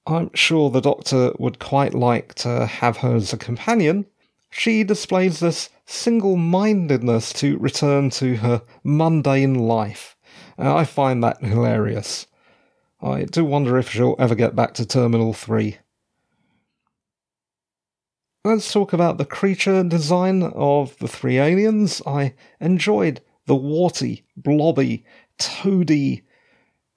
I'm 0.06 0.32
sure 0.34 0.70
the 0.70 0.82
Doctor 0.82 1.34
would 1.40 1.60
quite 1.60 1.94
like 1.94 2.34
to 2.36 2.66
have 2.66 2.98
her 2.98 3.16
as 3.16 3.34
a 3.34 3.38
companion. 3.38 4.06
She 4.56 4.84
displays 4.84 5.40
this 5.40 5.70
single 5.86 6.38
mindedness 6.38 7.34
to 7.34 7.58
return 7.58 8.12
to 8.12 8.36
her 8.38 8.62
mundane 8.84 9.56
life. 9.56 10.16
Uh, 10.60 10.76
I 10.76 10.86
find 10.86 11.24
that 11.24 11.44
hilarious. 11.44 12.28
I 13.02 13.24
do 13.24 13.44
wonder 13.44 13.80
if 13.80 13.90
she'll 13.90 14.16
ever 14.20 14.36
get 14.36 14.56
back 14.56 14.76
to 14.76 14.86
Terminal 14.86 15.34
3. 15.34 15.78
Let's 18.46 18.72
talk 18.72 18.94
about 18.94 19.18
the 19.18 19.26
creature 19.26 19.84
design 19.84 20.44
of 20.44 20.96
the 21.00 21.08
three 21.08 21.40
aliens. 21.40 22.04
I 22.06 22.36
enjoyed 22.62 23.22
the 23.48 23.56
warty, 23.56 24.24
blobby, 24.38 25.04
toady 25.40 26.24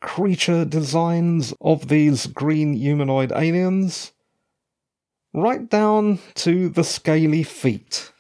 creature 0.01 0.67
designs 0.67 1.55
of 1.61 1.89
these 1.89 2.27
green 2.27 2.75
humanoid 2.75 3.33
aliens, 3.33 4.13
right 5.37 5.69
down 5.69 6.19
to 6.35 6.71
the 6.71 6.83
scaly 6.83 7.43
feet. 7.43 8.11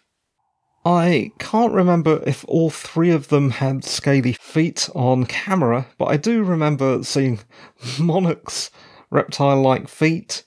I 0.85 1.33
can't 1.39 1.73
remember 1.73 2.23
if 2.27 2.45
all 2.47 2.69
three 2.69 3.11
of 3.11 3.29
them 3.29 3.51
had 3.51 3.85
scaly 3.85 4.35
feet 4.35 4.89
on 4.95 5.25
camera, 5.25 5.87
but 5.99 6.05
I 6.05 6.19
do 6.19 6.45
remember 6.45 7.03
seeing 7.03 7.41
Monarch's 7.99 8.71
reptile 9.11 9.61
like 9.63 9.89
feet. 9.89 10.45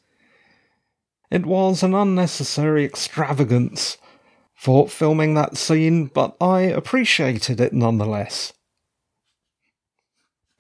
It 1.32 1.46
was 1.46 1.82
an 1.82 1.96
unnecessary 1.96 2.86
extravagance 2.86 3.98
for 4.54 4.88
filming 4.88 5.34
that 5.34 5.58
scene, 5.58 6.06
but 6.06 6.38
I 6.40 6.62
appreciated 6.62 7.60
it 7.60 7.74
nonetheless. 7.74 8.54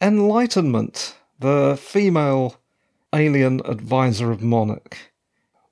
Enlightenment, 0.02 1.16
the 1.40 1.78
female 1.80 2.56
alien 3.14 3.62
advisor 3.66 4.32
of 4.32 4.42
Monarch, 4.42 5.09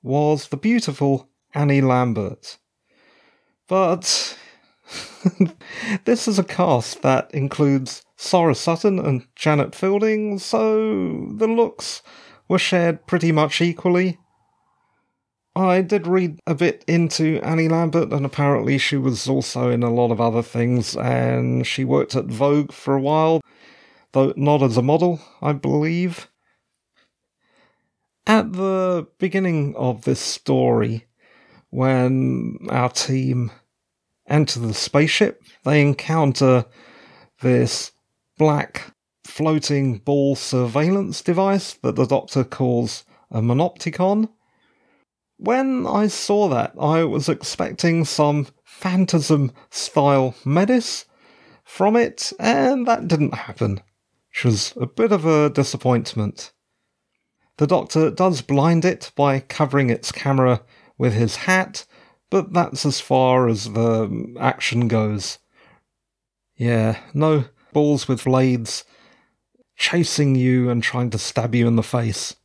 was 0.02 0.48
the 0.48 0.56
beautiful 0.56 1.28
Annie 1.54 1.80
Lambert. 1.80 2.58
But 3.66 4.36
this 6.04 6.28
is 6.28 6.38
a 6.38 6.44
cast 6.44 7.02
that 7.02 7.30
includes 7.34 8.02
Sarah 8.16 8.54
Sutton 8.54 8.98
and 8.98 9.26
Janet 9.36 9.74
Fielding, 9.74 10.38
so 10.38 11.28
the 11.36 11.46
looks 11.46 12.02
were 12.48 12.58
shared 12.58 13.06
pretty 13.06 13.32
much 13.32 13.60
equally. 13.60 14.18
I 15.54 15.82
did 15.82 16.06
read 16.06 16.38
a 16.46 16.54
bit 16.54 16.84
into 16.86 17.40
Annie 17.42 17.68
Lambert, 17.68 18.12
and 18.12 18.24
apparently 18.24 18.78
she 18.78 18.96
was 18.96 19.28
also 19.28 19.70
in 19.70 19.82
a 19.82 19.92
lot 19.92 20.12
of 20.12 20.20
other 20.20 20.42
things, 20.42 20.96
and 20.96 21.66
she 21.66 21.84
worked 21.84 22.14
at 22.14 22.26
Vogue 22.26 22.72
for 22.72 22.94
a 22.94 23.00
while, 23.00 23.40
though 24.12 24.32
not 24.36 24.62
as 24.62 24.76
a 24.76 24.82
model, 24.82 25.20
I 25.42 25.52
believe. 25.52 26.28
At 28.28 28.52
the 28.52 29.08
beginning 29.18 29.74
of 29.74 30.04
this 30.04 30.20
story, 30.20 31.06
when 31.70 32.58
our 32.68 32.90
team 32.90 33.50
enter 34.28 34.60
the 34.60 34.74
spaceship, 34.74 35.42
they 35.64 35.80
encounter 35.80 36.66
this 37.40 37.90
black 38.36 38.94
floating 39.24 39.96
ball 40.00 40.36
surveillance 40.36 41.22
device 41.22 41.72
that 41.82 41.96
the 41.96 42.04
Doctor 42.04 42.44
calls 42.44 43.06
a 43.30 43.40
Monopticon. 43.40 44.28
When 45.38 45.86
I 45.86 46.08
saw 46.08 46.50
that, 46.50 46.74
I 46.78 47.04
was 47.04 47.30
expecting 47.30 48.04
some 48.04 48.48
Phantasm 48.62 49.52
style 49.70 50.34
Medis 50.44 51.06
from 51.64 51.96
it, 51.96 52.34
and 52.38 52.86
that 52.86 53.08
didn't 53.08 53.32
happen, 53.32 53.80
which 54.28 54.44
was 54.44 54.74
a 54.78 54.86
bit 54.86 55.12
of 55.12 55.24
a 55.24 55.48
disappointment. 55.48 56.52
The 57.58 57.66
Doctor 57.66 58.10
does 58.10 58.40
blind 58.40 58.84
it 58.84 59.12
by 59.16 59.40
covering 59.40 59.90
its 59.90 60.12
camera 60.12 60.62
with 60.96 61.12
his 61.12 61.36
hat, 61.36 61.84
but 62.30 62.52
that's 62.52 62.86
as 62.86 63.00
far 63.00 63.48
as 63.48 63.72
the 63.72 64.04
um, 64.04 64.36
action 64.40 64.88
goes. 64.88 65.38
Yeah, 66.56 66.98
no 67.12 67.44
balls 67.72 68.08
with 68.08 68.24
blades 68.24 68.84
chasing 69.76 70.34
you 70.34 70.70
and 70.70 70.82
trying 70.82 71.10
to 71.10 71.18
stab 71.18 71.54
you 71.54 71.66
in 71.66 71.76
the 71.76 71.82
face. 71.82 72.36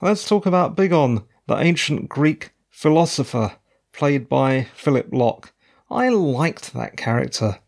Let's 0.00 0.26
talk 0.26 0.46
about 0.46 0.76
Bigon, 0.76 1.24
the 1.46 1.56
ancient 1.56 2.08
Greek 2.08 2.52
philosopher, 2.68 3.56
played 3.92 4.28
by 4.28 4.68
Philip 4.74 5.08
Locke. 5.12 5.52
I 5.90 6.08
liked 6.08 6.72
that 6.74 6.96
character. 6.96 7.58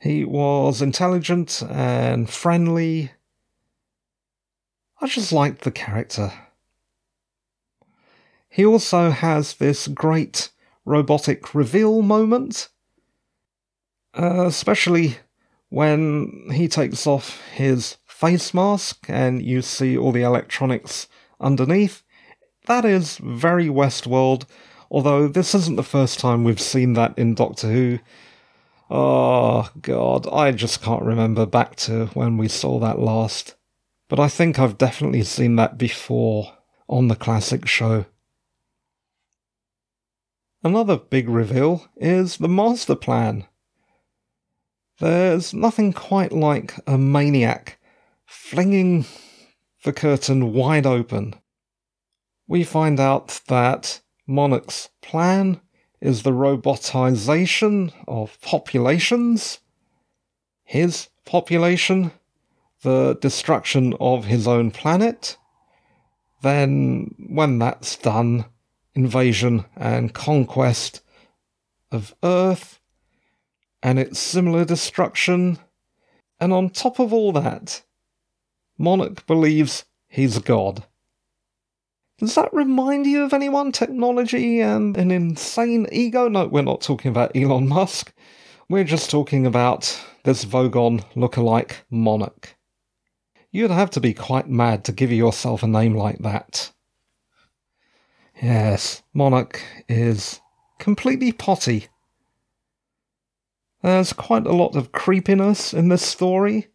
He 0.00 0.24
was 0.24 0.82
intelligent 0.82 1.62
and 1.68 2.28
friendly. 2.28 3.12
I 5.00 5.06
just 5.06 5.32
liked 5.32 5.62
the 5.62 5.70
character. 5.70 6.32
He 8.48 8.64
also 8.64 9.10
has 9.10 9.54
this 9.54 9.86
great 9.86 10.50
robotic 10.84 11.54
reveal 11.54 12.02
moment, 12.02 12.68
uh, 14.18 14.46
especially 14.46 15.18
when 15.68 16.48
he 16.52 16.66
takes 16.66 17.06
off 17.06 17.40
his 17.52 17.98
face 18.06 18.52
mask 18.52 19.04
and 19.08 19.40
you 19.42 19.62
see 19.62 19.96
all 19.96 20.10
the 20.10 20.22
electronics 20.22 21.06
underneath. 21.38 22.02
That 22.66 22.84
is 22.84 23.18
very 23.18 23.66
Westworld, 23.66 24.46
although 24.90 25.28
this 25.28 25.54
isn't 25.54 25.76
the 25.76 25.82
first 25.84 26.18
time 26.18 26.42
we've 26.42 26.60
seen 26.60 26.94
that 26.94 27.16
in 27.16 27.34
Doctor 27.34 27.70
Who. 27.70 27.98
Oh, 28.90 29.70
God, 29.80 30.26
I 30.32 30.50
just 30.50 30.82
can't 30.82 31.02
remember 31.02 31.46
back 31.46 31.76
to 31.76 32.06
when 32.14 32.38
we 32.38 32.48
saw 32.48 32.80
that 32.80 32.98
last. 32.98 33.54
But 34.08 34.18
I 34.18 34.28
think 34.28 34.58
I've 34.58 34.78
definitely 34.78 35.22
seen 35.22 35.56
that 35.56 35.76
before 35.78 36.54
on 36.88 37.08
the 37.08 37.16
classic 37.16 37.66
show. 37.66 38.06
Another 40.64 40.96
big 40.96 41.28
reveal 41.28 41.86
is 41.96 42.38
the 42.38 42.48
master 42.48 42.96
plan. 42.96 43.46
There's 44.98 45.54
nothing 45.54 45.92
quite 45.92 46.32
like 46.32 46.74
a 46.86 46.98
maniac 46.98 47.78
flinging 48.26 49.06
the 49.84 49.92
curtain 49.92 50.52
wide 50.52 50.86
open. 50.86 51.36
We 52.48 52.64
find 52.64 52.98
out 52.98 53.40
that 53.46 54.00
Monarch's 54.26 54.88
plan 55.02 55.60
is 56.00 56.22
the 56.22 56.32
robotization 56.32 57.92
of 58.08 58.40
populations, 58.40 59.58
his 60.64 61.08
population, 61.24 62.10
the 62.82 63.18
destruction 63.20 63.94
of 64.00 64.24
his 64.26 64.46
own 64.46 64.70
planet. 64.70 65.36
Then, 66.42 67.14
when 67.28 67.58
that's 67.58 67.96
done, 67.96 68.44
invasion 68.94 69.64
and 69.76 70.14
conquest 70.14 71.00
of 71.90 72.14
Earth 72.22 72.80
and 73.82 73.98
its 73.98 74.18
similar 74.18 74.64
destruction. 74.64 75.58
And 76.40 76.52
on 76.52 76.70
top 76.70 76.98
of 76.98 77.12
all 77.12 77.32
that, 77.32 77.82
Monarch 78.76 79.26
believes 79.26 79.84
he's 80.08 80.38
God. 80.38 80.84
Does 82.18 82.34
that 82.34 82.52
remind 82.52 83.06
you 83.06 83.22
of 83.22 83.32
anyone? 83.32 83.70
Technology 83.70 84.60
and 84.60 84.96
an 84.96 85.10
insane 85.10 85.86
ego? 85.92 86.28
No, 86.28 86.46
we're 86.46 86.62
not 86.62 86.80
talking 86.80 87.10
about 87.10 87.36
Elon 87.36 87.68
Musk. 87.68 88.12
We're 88.68 88.84
just 88.84 89.10
talking 89.10 89.46
about 89.46 90.00
this 90.24 90.44
Vogon 90.44 91.04
look-alike 91.14 91.84
monarch. 91.90 92.56
You'd 93.50 93.70
have 93.70 93.90
to 93.90 94.00
be 94.00 94.12
quite 94.12 94.48
mad 94.48 94.84
to 94.84 94.92
give 94.92 95.10
yourself 95.10 95.62
a 95.62 95.66
name 95.66 95.94
like 95.94 96.18
that. 96.18 96.72
Yes, 98.42 99.02
Monarch 99.14 99.62
is 99.88 100.40
completely 100.78 101.32
potty. 101.32 101.88
There's 103.82 104.12
quite 104.12 104.46
a 104.46 104.52
lot 104.52 104.76
of 104.76 104.92
creepiness 104.92 105.72
in 105.72 105.88
this 105.88 106.02
story. 106.02 106.68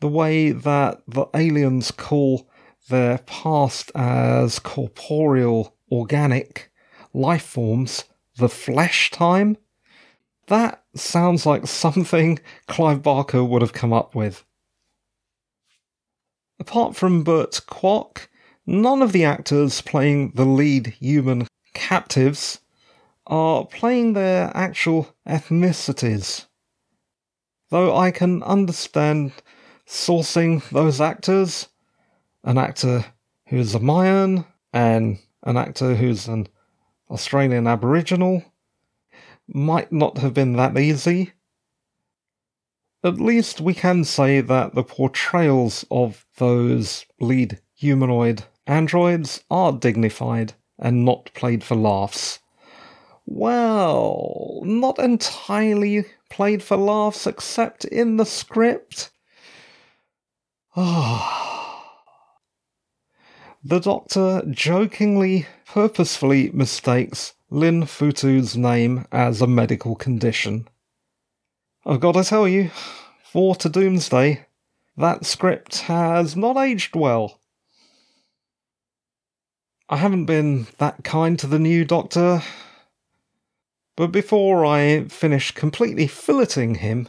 The 0.00 0.08
way 0.08 0.50
that 0.50 1.02
the 1.06 1.26
aliens 1.34 1.90
call 1.90 2.48
their 2.88 3.18
past 3.18 3.92
as 3.94 4.58
corporeal, 4.58 5.76
organic 5.92 6.70
life 7.12 7.44
forms 7.44 8.04
the 8.36 8.48
flesh 8.48 9.10
time. 9.10 9.56
That 10.48 10.82
sounds 10.94 11.46
like 11.46 11.66
something 11.66 12.40
Clive 12.66 13.02
Barker 13.02 13.44
would 13.44 13.62
have 13.62 13.72
come 13.72 13.92
up 13.92 14.14
with. 14.14 14.44
Apart 16.60 16.94
from 16.94 17.24
Burt 17.24 17.62
Kwok, 17.66 18.28
none 18.66 19.00
of 19.00 19.12
the 19.12 19.24
actors 19.24 19.80
playing 19.80 20.32
the 20.34 20.44
lead 20.44 20.88
human 20.88 21.46
captives 21.72 22.60
are 23.26 23.64
playing 23.64 24.12
their 24.12 24.52
actual 24.54 25.16
ethnicities. 25.26 26.44
Though 27.70 27.96
I 27.96 28.10
can 28.10 28.42
understand 28.42 29.32
sourcing 29.86 30.68
those 30.68 31.00
actors, 31.00 31.68
an 32.44 32.58
actor 32.58 33.06
who's 33.48 33.74
a 33.74 33.80
Mayan 33.80 34.44
and 34.70 35.18
an 35.42 35.56
actor 35.56 35.94
who's 35.94 36.28
an 36.28 36.46
Australian 37.10 37.66
Aboriginal, 37.66 38.44
might 39.48 39.90
not 39.90 40.18
have 40.18 40.34
been 40.34 40.52
that 40.56 40.76
easy. 40.76 41.32
At 43.02 43.18
least 43.18 43.62
we 43.62 43.72
can 43.72 44.04
say 44.04 44.42
that 44.42 44.74
the 44.74 44.82
portrayals 44.82 45.86
of 45.90 46.26
those 46.36 47.06
lead 47.18 47.58
humanoid 47.74 48.44
androids 48.66 49.42
are 49.50 49.72
dignified 49.72 50.52
and 50.78 51.04
not 51.04 51.32
played 51.32 51.64
for 51.64 51.76
laughs. 51.76 52.40
Well, 53.24 54.60
not 54.64 54.98
entirely 54.98 56.04
played 56.28 56.62
for 56.62 56.76
laughs 56.76 57.26
except 57.26 57.86
in 57.86 58.18
the 58.18 58.26
script. 58.26 59.10
Ah. 60.76 61.94
the 63.64 63.78
doctor 63.78 64.42
jokingly, 64.50 65.46
purposefully 65.64 66.50
mistakes 66.52 67.32
Lin 67.48 67.86
Futu's 67.86 68.56
name 68.56 69.06
as 69.10 69.40
a 69.40 69.46
medical 69.46 69.96
condition. 69.96 70.68
I've 71.86 72.00
got 72.00 72.12
to 72.12 72.24
tell 72.24 72.46
you, 72.46 72.70
Four 73.22 73.54
to 73.56 73.68
Doomsday, 73.68 74.44
that 74.98 75.24
script 75.24 75.82
has 75.82 76.36
not 76.36 76.58
aged 76.58 76.94
well. 76.94 77.40
I 79.88 79.96
haven't 79.96 80.26
been 80.26 80.66
that 80.76 81.04
kind 81.04 81.38
to 81.38 81.46
the 81.46 81.58
new 81.58 81.86
Doctor, 81.86 82.42
but 83.96 84.08
before 84.08 84.66
I 84.66 85.04
finish 85.04 85.52
completely 85.52 86.06
filleting 86.06 86.76
him, 86.76 87.08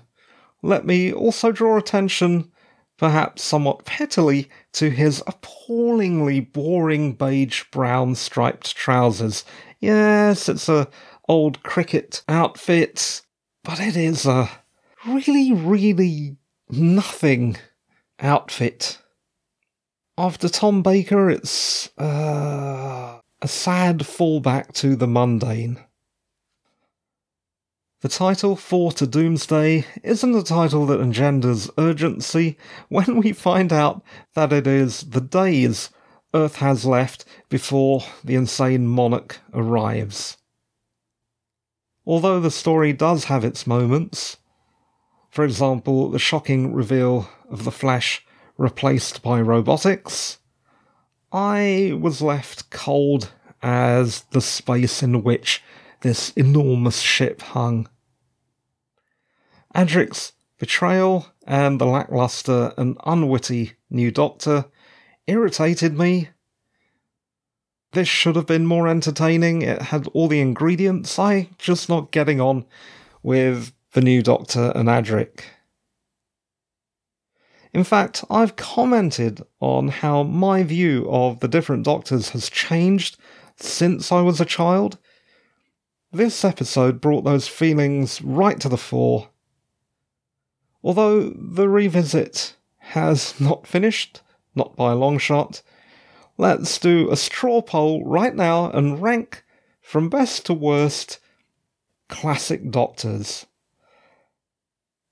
let 0.62 0.86
me 0.86 1.12
also 1.12 1.52
draw 1.52 1.78
attention, 1.78 2.52
perhaps 2.98 3.44
somewhat 3.44 3.84
pettily, 3.84 4.50
to 4.74 4.90
his 4.90 5.22
appallingly 5.28 6.40
boring 6.40 7.14
beige 7.14 7.66
brown 7.72 8.16
striped 8.16 8.76
trousers. 8.76 9.44
Yes, 9.80 10.48
it's 10.48 10.70
a 10.70 10.88
old 11.28 11.62
cricket 11.62 12.24
outfit, 12.30 13.22
but 13.64 13.80
it 13.80 13.96
is 13.96 14.26
a 14.26 14.50
really, 15.08 15.52
really 15.54 16.38
nothing 16.70 17.58
outfit. 18.20 18.98
After 20.18 20.50
Tom 20.50 20.84
Baker, 20.84 21.30
it's 21.30 21.90
uh, 21.98 23.20
a 23.42 23.48
sad 23.48 24.00
fallback 24.00 24.74
to 24.74 24.96
the 24.96 25.08
mundane. 25.08 25.80
The 28.02 28.10
title 28.10 28.56
Four 28.56 28.92
to 28.94 29.06
Doomsday 29.06 29.86
isn't 30.04 30.36
a 30.36 30.44
title 30.44 30.88
that 30.88 31.00
engenders 31.00 31.70
urgency 31.78 32.58
when 32.90 33.18
we 33.18 33.32
find 33.32 33.72
out 33.72 34.04
that 34.34 34.52
it 34.52 34.66
is 34.66 35.02
the 35.02 35.22
days 35.22 35.92
Earth 36.34 36.56
has 36.58 36.86
left 36.86 37.26
before 37.50 38.04
the 38.24 38.36
insane 38.36 38.88
monarch 38.88 39.40
arrives. 39.54 40.38
Although 42.06 42.40
the 42.40 42.52
story 42.52 42.94
does 42.94 43.26
have 43.26 43.46
its 43.46 43.68
moments, 43.68 44.38
for 45.30 45.46
example, 45.46 46.10
the 46.10 46.20
shocking 46.20 46.74
reveal 46.74 47.30
of 47.50 47.64
the 47.64 47.72
Flash 47.72 48.26
replaced 48.58 49.22
by 49.22 49.40
robotics, 49.40 50.40
I 51.32 51.98
was 52.00 52.22
left 52.22 52.70
cold 52.70 53.32
as 53.62 54.22
the 54.32 54.42
space 54.42 55.02
in 55.02 55.24
which 55.24 55.64
this 56.02 56.32
enormous 56.32 57.00
ship 57.00 57.42
hung. 57.42 57.88
Adric's 59.74 60.34
betrayal 60.60 61.28
and 61.48 61.80
the 61.80 61.86
lackluster 61.86 62.74
and 62.78 62.98
unwitty 63.06 63.74
new 63.90 64.12
Doctor 64.12 64.66
irritated 65.28 65.98
me. 65.98 66.30
This 67.94 68.08
should 68.08 68.38
have 68.38 68.46
been 68.46 68.66
more 68.66 68.88
entertaining. 68.88 69.62
It 69.64 69.82
had 69.82 70.08
all 70.08 70.28
the 70.28 70.40
ingredients. 70.40 71.20
I 71.20 71.50
just 71.58 71.90
not 71.90 72.12
getting 72.12 72.40
on 72.40 72.66
with 73.22 73.74
the 73.94 74.02
new 74.02 74.22
Doctor 74.22 74.72
and 74.76 74.88
Adric. 74.88 75.42
In 77.74 77.84
fact, 77.84 78.24
I've 78.30 78.56
commented 78.56 79.42
on 79.60 79.90
how 79.90 80.24
my 80.24 80.64
view 80.64 81.08
of 81.10 81.40
the 81.40 81.48
different 81.48 81.84
Doctors 81.86 82.30
has 82.30 82.50
changed 82.50 83.18
since 83.58 84.12
I 84.12 84.22
was 84.22 84.40
a 84.42 84.46
child. 84.46 84.98
This 86.12 86.44
episode 86.44 87.00
brought 87.00 87.24
those 87.24 87.48
feelings 87.48 88.22
right 88.22 88.60
to 88.60 88.70
the 88.70 88.78
fore. 88.78 89.30
Although 90.84 91.30
the 91.30 91.70
revisit 91.70 92.56
has 92.80 93.40
not 93.40 93.68
finished, 93.68 94.22
not 94.56 94.76
by 94.76 94.92
a 94.92 94.96
long 94.96 95.18
shot, 95.18 95.62
let's 96.42 96.80
do 96.80 97.08
a 97.12 97.16
straw 97.16 97.62
poll 97.62 98.04
right 98.04 98.36
now 98.36 98.68
and 98.72 99.00
rank 99.00 99.44
from 99.80 100.10
best 100.10 100.44
to 100.44 100.56
worst 100.56 101.20
classic 102.10 102.72
Doctors. 102.72 103.46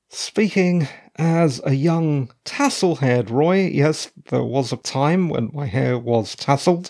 Speaking 0.09 0.87
as 1.17 1.61
a 1.63 1.75
young 1.75 2.31
tassel 2.45 2.95
haired 2.95 3.29
Roy, 3.29 3.67
yes, 3.67 4.09
there 4.31 4.43
was 4.43 4.73
a 4.73 4.77
time 4.77 5.29
when 5.29 5.51
my 5.53 5.67
hair 5.67 5.99
was 5.99 6.35
tasselled. 6.35 6.89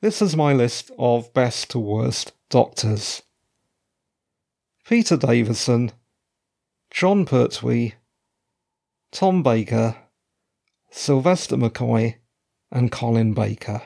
This 0.00 0.20
is 0.20 0.34
my 0.34 0.52
list 0.52 0.90
of 0.98 1.32
best 1.32 1.70
to 1.70 1.78
worst 1.78 2.32
doctors 2.50 3.22
Peter 4.84 5.16
Davison, 5.16 5.92
Jon 6.90 7.24
Pertwee, 7.24 7.94
Tom 9.12 9.44
Baker, 9.44 9.94
Sylvester 10.90 11.56
McCoy, 11.56 12.16
and 12.70 12.90
Colin 12.92 13.32
Baker. 13.32 13.82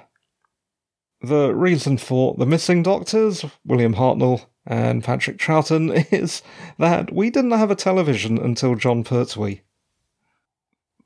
The 1.23 1.55
reason 1.55 1.99
for 1.99 2.35
the 2.39 2.47
missing 2.47 2.83
doctors, 2.83 3.45
William 3.65 3.95
Hartnell 3.95 4.47
and 4.67 5.05
Patrick 5.05 5.39
Troughton, 5.39 6.07
is 6.13 6.43
that 6.79 7.13
we 7.13 7.31
didn't 7.31 7.51
have 7.51 7.71
a 7.71 7.77
television 7.77 8.39
until 8.39 8.75
Jon 8.75 9.05
Pertwee. 9.05 9.61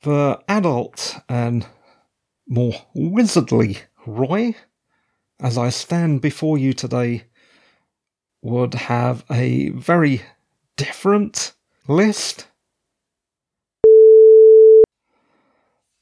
The 0.02 0.40
adult 0.48 1.16
and 1.28 1.66
more 2.46 2.74
wizardly 2.94 3.78
Roy, 4.06 4.54
as 5.40 5.56
I 5.56 5.70
stand 5.70 6.20
before 6.20 6.59
you 6.59 6.74
today, 6.74 7.24
would 8.42 8.74
have 8.74 9.24
a 9.30 9.70
very 9.70 10.22
different 10.76 11.55
list. 11.88 12.46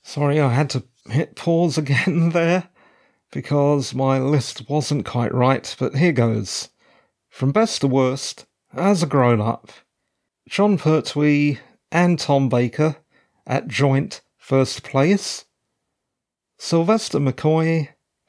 Sorry, 0.03 0.40
I 0.40 0.53
had 0.53 0.68
to 0.70 0.82
hit 1.09 1.36
pause 1.36 1.78
again 1.78 2.30
there 2.32 2.68
because 3.30 3.94
my 3.94 4.18
list 4.18 4.68
wasn't 4.68 5.07
quite 5.07 5.34
right, 5.34 5.74
but 5.78 5.96
here 5.96 6.12
goes. 6.12 6.68
From 7.30 7.50
best 7.50 7.80
to 7.80 7.86
worst, 7.86 8.46
as 8.74 9.03
a 9.03 9.07
grown 9.07 9.40
up, 9.40 9.72
Jon 10.48 10.76
Pertwee 10.76 11.59
and 11.90 12.18
Tom 12.18 12.48
Baker 12.48 12.96
at 13.46 13.68
joint 13.68 14.20
first 14.36 14.82
place, 14.82 15.46
Sylvester 16.59 17.18
McCoy, 17.18 17.88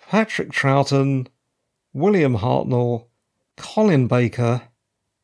Patrick 0.09 0.51
Troughton, 0.51 1.27
William 1.93 2.37
Hartnell, 2.37 3.07
Colin 3.57 4.07
Baker, 4.07 4.69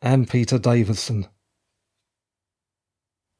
and 0.01 0.29
Peter 0.29 0.59
Davison. 0.59 1.27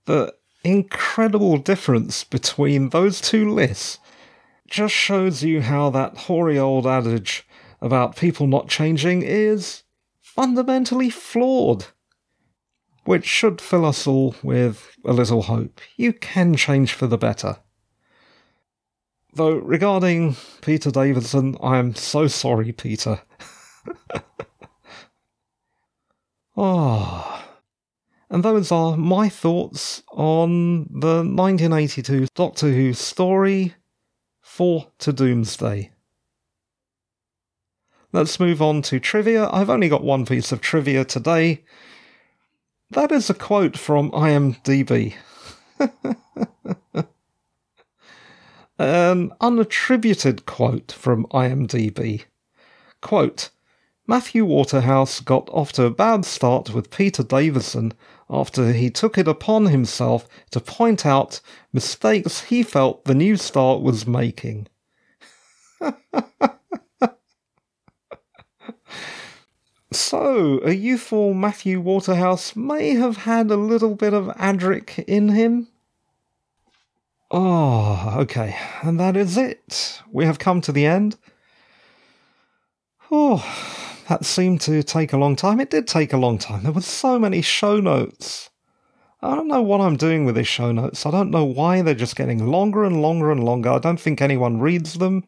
The 0.06 0.34
incredible 0.64 1.58
difference 1.58 2.24
between 2.24 2.90
those 2.90 3.22
two 3.22 3.50
lists 3.50 4.00
just 4.68 4.94
shows 4.94 5.44
you 5.44 5.62
how 5.62 5.90
that 5.90 6.16
hoary 6.18 6.60
old 6.60 6.86
adage 6.86 7.48
about 7.82 8.16
people 8.16 8.46
not 8.48 8.68
changing 8.68 9.22
is 9.24 9.84
fundamentally 10.22 11.10
flawed. 11.10 11.88
Which 13.06 13.26
should 13.26 13.60
fill 13.62 13.86
us 13.86 14.06
all 14.06 14.36
with 14.44 14.96
a 15.04 15.14
little 15.14 15.44
hope. 15.44 15.82
You 15.98 16.14
can 16.14 16.56
change 16.56 16.94
for 16.94 17.08
the 17.08 17.18
better. 17.18 17.58
Though, 19.34 19.56
regarding 19.56 20.36
Peter 20.62 20.92
Davidson, 20.92 21.58
I 21.62 21.78
am 21.78 21.96
so 21.96 22.28
sorry, 22.28 22.72
Peter. 22.72 23.22
oh. 26.58 27.46
And 28.30 28.44
those 28.44 28.72
are 28.72 28.96
my 28.96 29.28
thoughts 29.28 30.04
on 30.12 30.84
the 30.92 31.24
1982 31.24 32.28
Doctor 32.36 32.72
Who 32.72 32.94
story, 32.94 33.74
Four 34.42 34.88
to 35.00 35.12
Doomsday. 35.12 35.92
Let's 38.12 38.40
move 38.40 38.62
on 38.62 38.82
to 38.84 39.00
trivia. 39.00 39.50
I've 39.50 39.70
only 39.70 39.90
got 39.90 40.04
one 40.04 40.26
piece 40.26 40.52
of 40.52 40.62
trivia 40.62 41.06
today. 41.06 41.64
That 42.92 43.12
is 43.12 43.30
a 43.30 43.36
quote 43.36 43.78
from 43.78 44.12
IMDb. 44.12 45.16
An 48.80 49.32
unattributed 49.42 50.46
quote 50.46 50.92
from 50.92 51.26
IMDb. 51.28 52.24
Quote 53.02 53.50
Matthew 54.08 54.44
Waterhouse 54.44 55.20
got 55.20 55.48
off 55.52 55.72
to 55.74 55.86
a 55.86 55.92
bad 55.92 56.26
start 56.26 56.74
with 56.74 56.90
Peter 56.90 57.22
Davison 57.22 57.94
after 58.30 58.72
he 58.74 58.90
took 58.90 59.18
it 59.18 59.28
upon 59.28 59.66
himself 59.68 60.28
to 60.52 60.60
point 60.60 61.06
out 61.06 61.42
mistakes 61.74 62.42
he 62.44 62.62
felt 62.64 63.06
the 63.06 63.16
new 63.16 63.36
star 63.36 63.80
was 63.80 64.06
making. 64.06 64.68
so, 69.92 70.60
a 70.64 70.74
youthful 70.74 71.34
Matthew 71.34 71.82
Waterhouse 71.82 72.56
may 72.56 72.92
have 72.96 73.18
had 73.18 73.50
a 73.50 73.56
little 73.56 73.96
bit 73.96 74.14
of 74.14 74.28
Adric 74.38 75.04
in 75.06 75.30
him. 75.30 75.68
Oh, 77.32 78.16
okay, 78.18 78.58
and 78.82 79.00
that 79.00 79.16
is 79.16 79.38
it. 79.38 80.02
We 80.12 80.26
have 80.26 80.40
come 80.40 80.62
to 80.62 80.72
the 80.72 80.86
end. 80.86 81.18
Oh, 83.12 83.44
that 84.10 84.26
seemed 84.26 84.60
to 84.62 84.82
take 84.82 85.14
a 85.14 85.18
long 85.18 85.36
time. 85.36 85.60
It 85.60 85.70
did 85.70 85.88
take 85.88 86.14
a 86.14 86.18
long 86.18 86.40
time. 86.40 86.64
There 86.64 86.72
were 86.72 86.82
so 86.82 87.20
many 87.20 87.42
show 87.44 87.80
notes. 87.80 88.50
I 89.22 89.36
don't 89.36 89.48
know 89.48 89.62
what 89.62 89.82
I'm 89.82 89.98
doing 89.98 90.26
with 90.26 90.36
these 90.36 90.48
show 90.48 90.72
notes. 90.72 91.06
I 91.06 91.12
don't 91.12 91.30
know 91.30 91.46
why 91.46 91.82
they're 91.84 91.94
just 91.94 92.16
getting 92.16 92.48
longer 92.48 92.84
and 92.84 93.02
longer 93.04 93.32
and 93.32 93.44
longer. 93.44 93.70
I 93.70 93.78
don't 93.78 94.00
think 94.00 94.20
anyone 94.20 94.60
reads 94.60 94.96
them. 94.96 95.26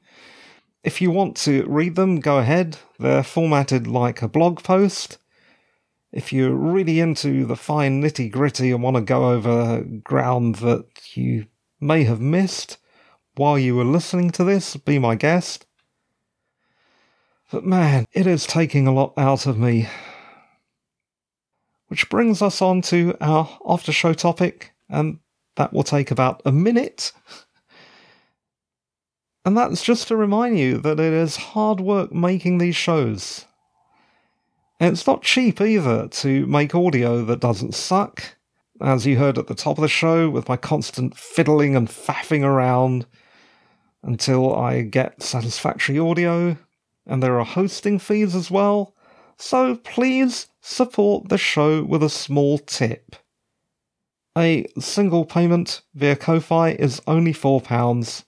If 0.84 1.00
you 1.00 1.12
want 1.12 1.38
to 1.38 1.64
read 1.68 1.96
them, 1.96 2.20
go 2.20 2.40
ahead. 2.40 2.78
They're 2.98 3.22
formatted 3.22 3.86
like 3.86 4.24
a 4.24 4.28
blog 4.28 4.64
post. 4.64 5.20
If 6.12 6.34
you're 6.34 6.56
really 6.56 7.00
into 7.00 7.46
the 7.46 7.56
fine 7.56 8.02
nitty 8.02 8.32
gritty 8.32 8.72
and 8.72 8.82
want 8.82 8.96
to 8.96 9.02
go 9.02 9.30
over 9.30 9.84
ground 10.04 10.56
that 10.56 10.86
you 11.16 11.46
may 11.80 12.04
have 12.06 12.20
missed 12.20 12.78
while 13.36 13.60
you 13.60 13.76
were 13.76 13.86
listening 13.86 14.32
to 14.32 14.44
this, 14.44 14.76
be 14.76 14.98
my 14.98 15.14
guest. 15.14 15.68
But 17.52 17.66
man, 17.66 18.06
it 18.14 18.28
is 18.28 18.48
taking 18.48 18.88
a 18.88 18.94
lot 18.94 19.14
out 19.18 19.46
of 19.46 19.58
me. 19.58 19.90
Which 21.88 22.10
brings 22.10 22.42
us 22.42 22.62
on 22.62 22.82
to 22.84 23.16
our 23.20 23.60
after 23.68 23.92
show 23.92 24.14
topic, 24.14 24.72
and 24.90 25.20
that 25.58 25.74
will 25.74 25.84
take 25.84 26.12
about 26.12 26.42
a 26.46 26.52
minute. 26.52 27.12
And 29.44 29.58
that's 29.58 29.82
just 29.82 30.08
to 30.10 30.16
remind 30.16 30.60
you 30.60 30.78
that 30.78 31.00
it 31.00 31.14
is 31.14 31.36
hard 31.36 31.80
work 31.80 32.12
making 32.14 32.60
these 32.60 32.76
shows. 32.76 33.46
And 34.80 34.94
it's 34.94 35.08
not 35.08 35.24
cheap 35.24 35.60
either 35.60 36.08
to 36.08 36.46
make 36.46 36.76
audio 36.76 37.26
that 37.26 37.40
doesn't 37.40 37.74
suck. 37.74 38.36
As 38.80 39.08
you 39.08 39.18
heard 39.18 39.40
at 39.40 39.48
the 39.48 39.56
top 39.56 39.80
of 39.80 39.82
the 39.82 39.88
show, 39.88 40.30
with 40.30 40.48
my 40.48 40.58
constant 40.58 41.18
fiddling 41.18 41.76
and 41.76 41.88
faffing 41.88 42.44
around 42.44 43.08
until 44.04 44.56
I 44.56 44.82
get 44.82 45.24
satisfactory 45.24 45.98
audio. 45.98 46.56
And 47.06 47.22
there 47.22 47.40
are 47.40 47.46
hosting 47.46 48.00
fees 48.00 48.36
as 48.36 48.52
well. 48.52 48.96
So 49.38 49.76
please 49.76 50.48
support 50.62 51.30
the 51.30 51.38
show 51.38 51.84
with 51.84 52.04
a 52.04 52.10
small 52.10 52.58
tip. 52.60 53.16
A 54.38 54.66
single 54.80 55.26
payment 55.26 55.82
via 55.94 56.16
Ko-Fi 56.16 56.70
is 56.72 57.02
only 57.08 57.34
£4 57.34 58.24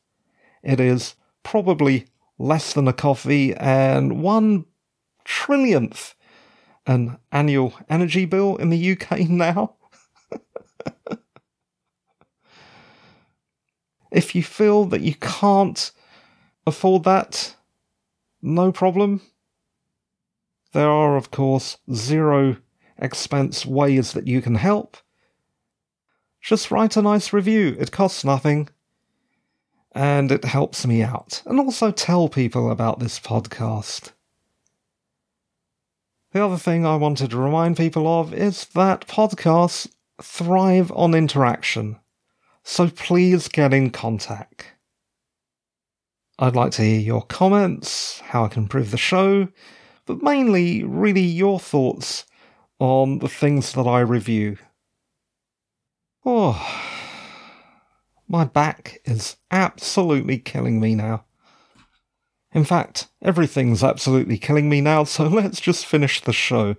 it 0.64 0.80
is 0.80 1.16
probably 1.44 2.08
less 2.40 2.74
than 2.74 2.88
a 2.88 2.94
coffee 2.94 3.54
and 3.56 4.22
one 4.22 4.66
trillionth 5.26 6.14
an 6.86 7.18
annual 7.32 7.74
energy 7.90 8.26
bill 8.26 8.56
in 8.58 8.70
the 8.70 8.92
UK 8.92 9.20
now. 9.30 9.76
if 14.12 14.36
you 14.36 14.44
feel 14.44 14.86
that 14.86 15.02
you 15.02 15.16
can't 15.16 15.92
afford 16.66 17.04
that, 17.04 17.56
no 18.44 18.72
problem. 18.72 19.22
There 20.74 20.90
are, 20.90 21.18
of 21.18 21.32
course, 21.32 21.78
zero 21.92 22.58
expense 22.98 23.66
ways 23.66 24.14
that 24.14 24.28
you 24.28 24.42
can 24.42 24.56
help. 24.56 24.98
Just 26.42 26.70
write 26.70 26.98
a 26.98 27.02
nice 27.02 27.32
review, 27.32 27.76
it 27.80 27.92
costs 27.92 28.24
nothing 28.24 28.70
and 29.94 30.32
it 30.32 30.44
helps 30.44 30.86
me 30.86 31.04
out. 31.04 31.42
And 31.46 31.60
also 31.60 31.92
tell 31.92 32.28
people 32.28 32.72
about 32.72 33.00
this 33.00 33.20
podcast. 33.20 34.12
The 36.32 36.44
other 36.44 36.58
thing 36.58 36.86
I 36.86 36.96
wanted 36.96 37.30
to 37.32 37.38
remind 37.38 37.78
people 37.78 38.08
of 38.08 38.34
is 38.34 38.66
that 38.74 39.08
podcasts 39.08 39.88
thrive 40.22 40.92
on 40.96 41.14
interaction. 41.14 42.00
So 42.64 42.90
please 42.90 43.48
get 43.48 43.74
in 43.74 43.92
contact. 43.92 44.73
I'd 46.40 46.56
like 46.56 46.72
to 46.74 46.82
hear 46.82 47.00
your 47.00 47.22
comments, 47.24 48.20
how 48.22 48.46
I 48.46 48.48
can 48.48 48.64
improve 48.64 48.92
the 48.92 48.98
show, 48.98 49.48
but 50.06 50.24
mainly, 50.24 50.84
really, 50.84 51.22
your 51.22 51.60
thoughts 51.60 52.26
on 52.80 53.20
the 53.20 53.30
things 53.30 53.74
that 53.74 53.88
I 53.88 54.00
review. 54.00 54.58
Oh. 56.26 56.60
My 58.28 58.46
back 58.46 59.00
is 59.06 59.38
absolutely 59.52 60.40
killing 60.40 60.80
me 60.80 60.96
now. 60.96 61.26
In 62.52 62.66
fact, 62.66 63.08
everything's 63.22 63.84
absolutely 63.84 64.38
killing 64.38 64.70
me 64.70 64.82
now, 64.82 65.04
so 65.04 65.28
let's 65.28 65.62
just 65.62 65.86
finish 65.86 66.22
the 66.22 66.34
show. 66.34 66.76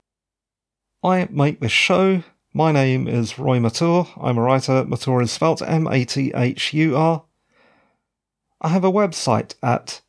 I 1.02 1.28
make 1.30 1.60
this 1.60 1.72
show. 1.72 2.22
My 2.52 2.72
name 2.72 3.06
is 3.06 3.38
Roy 3.38 3.58
Mathur. 3.58 4.08
I'm 4.16 4.38
a 4.38 4.42
writer. 4.42 4.84
Mathur 4.84 5.22
is 5.22 5.32
spelt 5.32 5.62
M 5.62 5.86
A 5.86 6.04
T 6.04 6.32
H 6.34 6.72
U 6.72 6.96
R. 6.96 7.24
I 8.64 8.68
have 8.68 8.84
a 8.84 8.90
website 8.90 9.54
at 9.62 10.00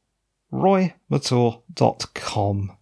roymathur.com. 0.51 2.78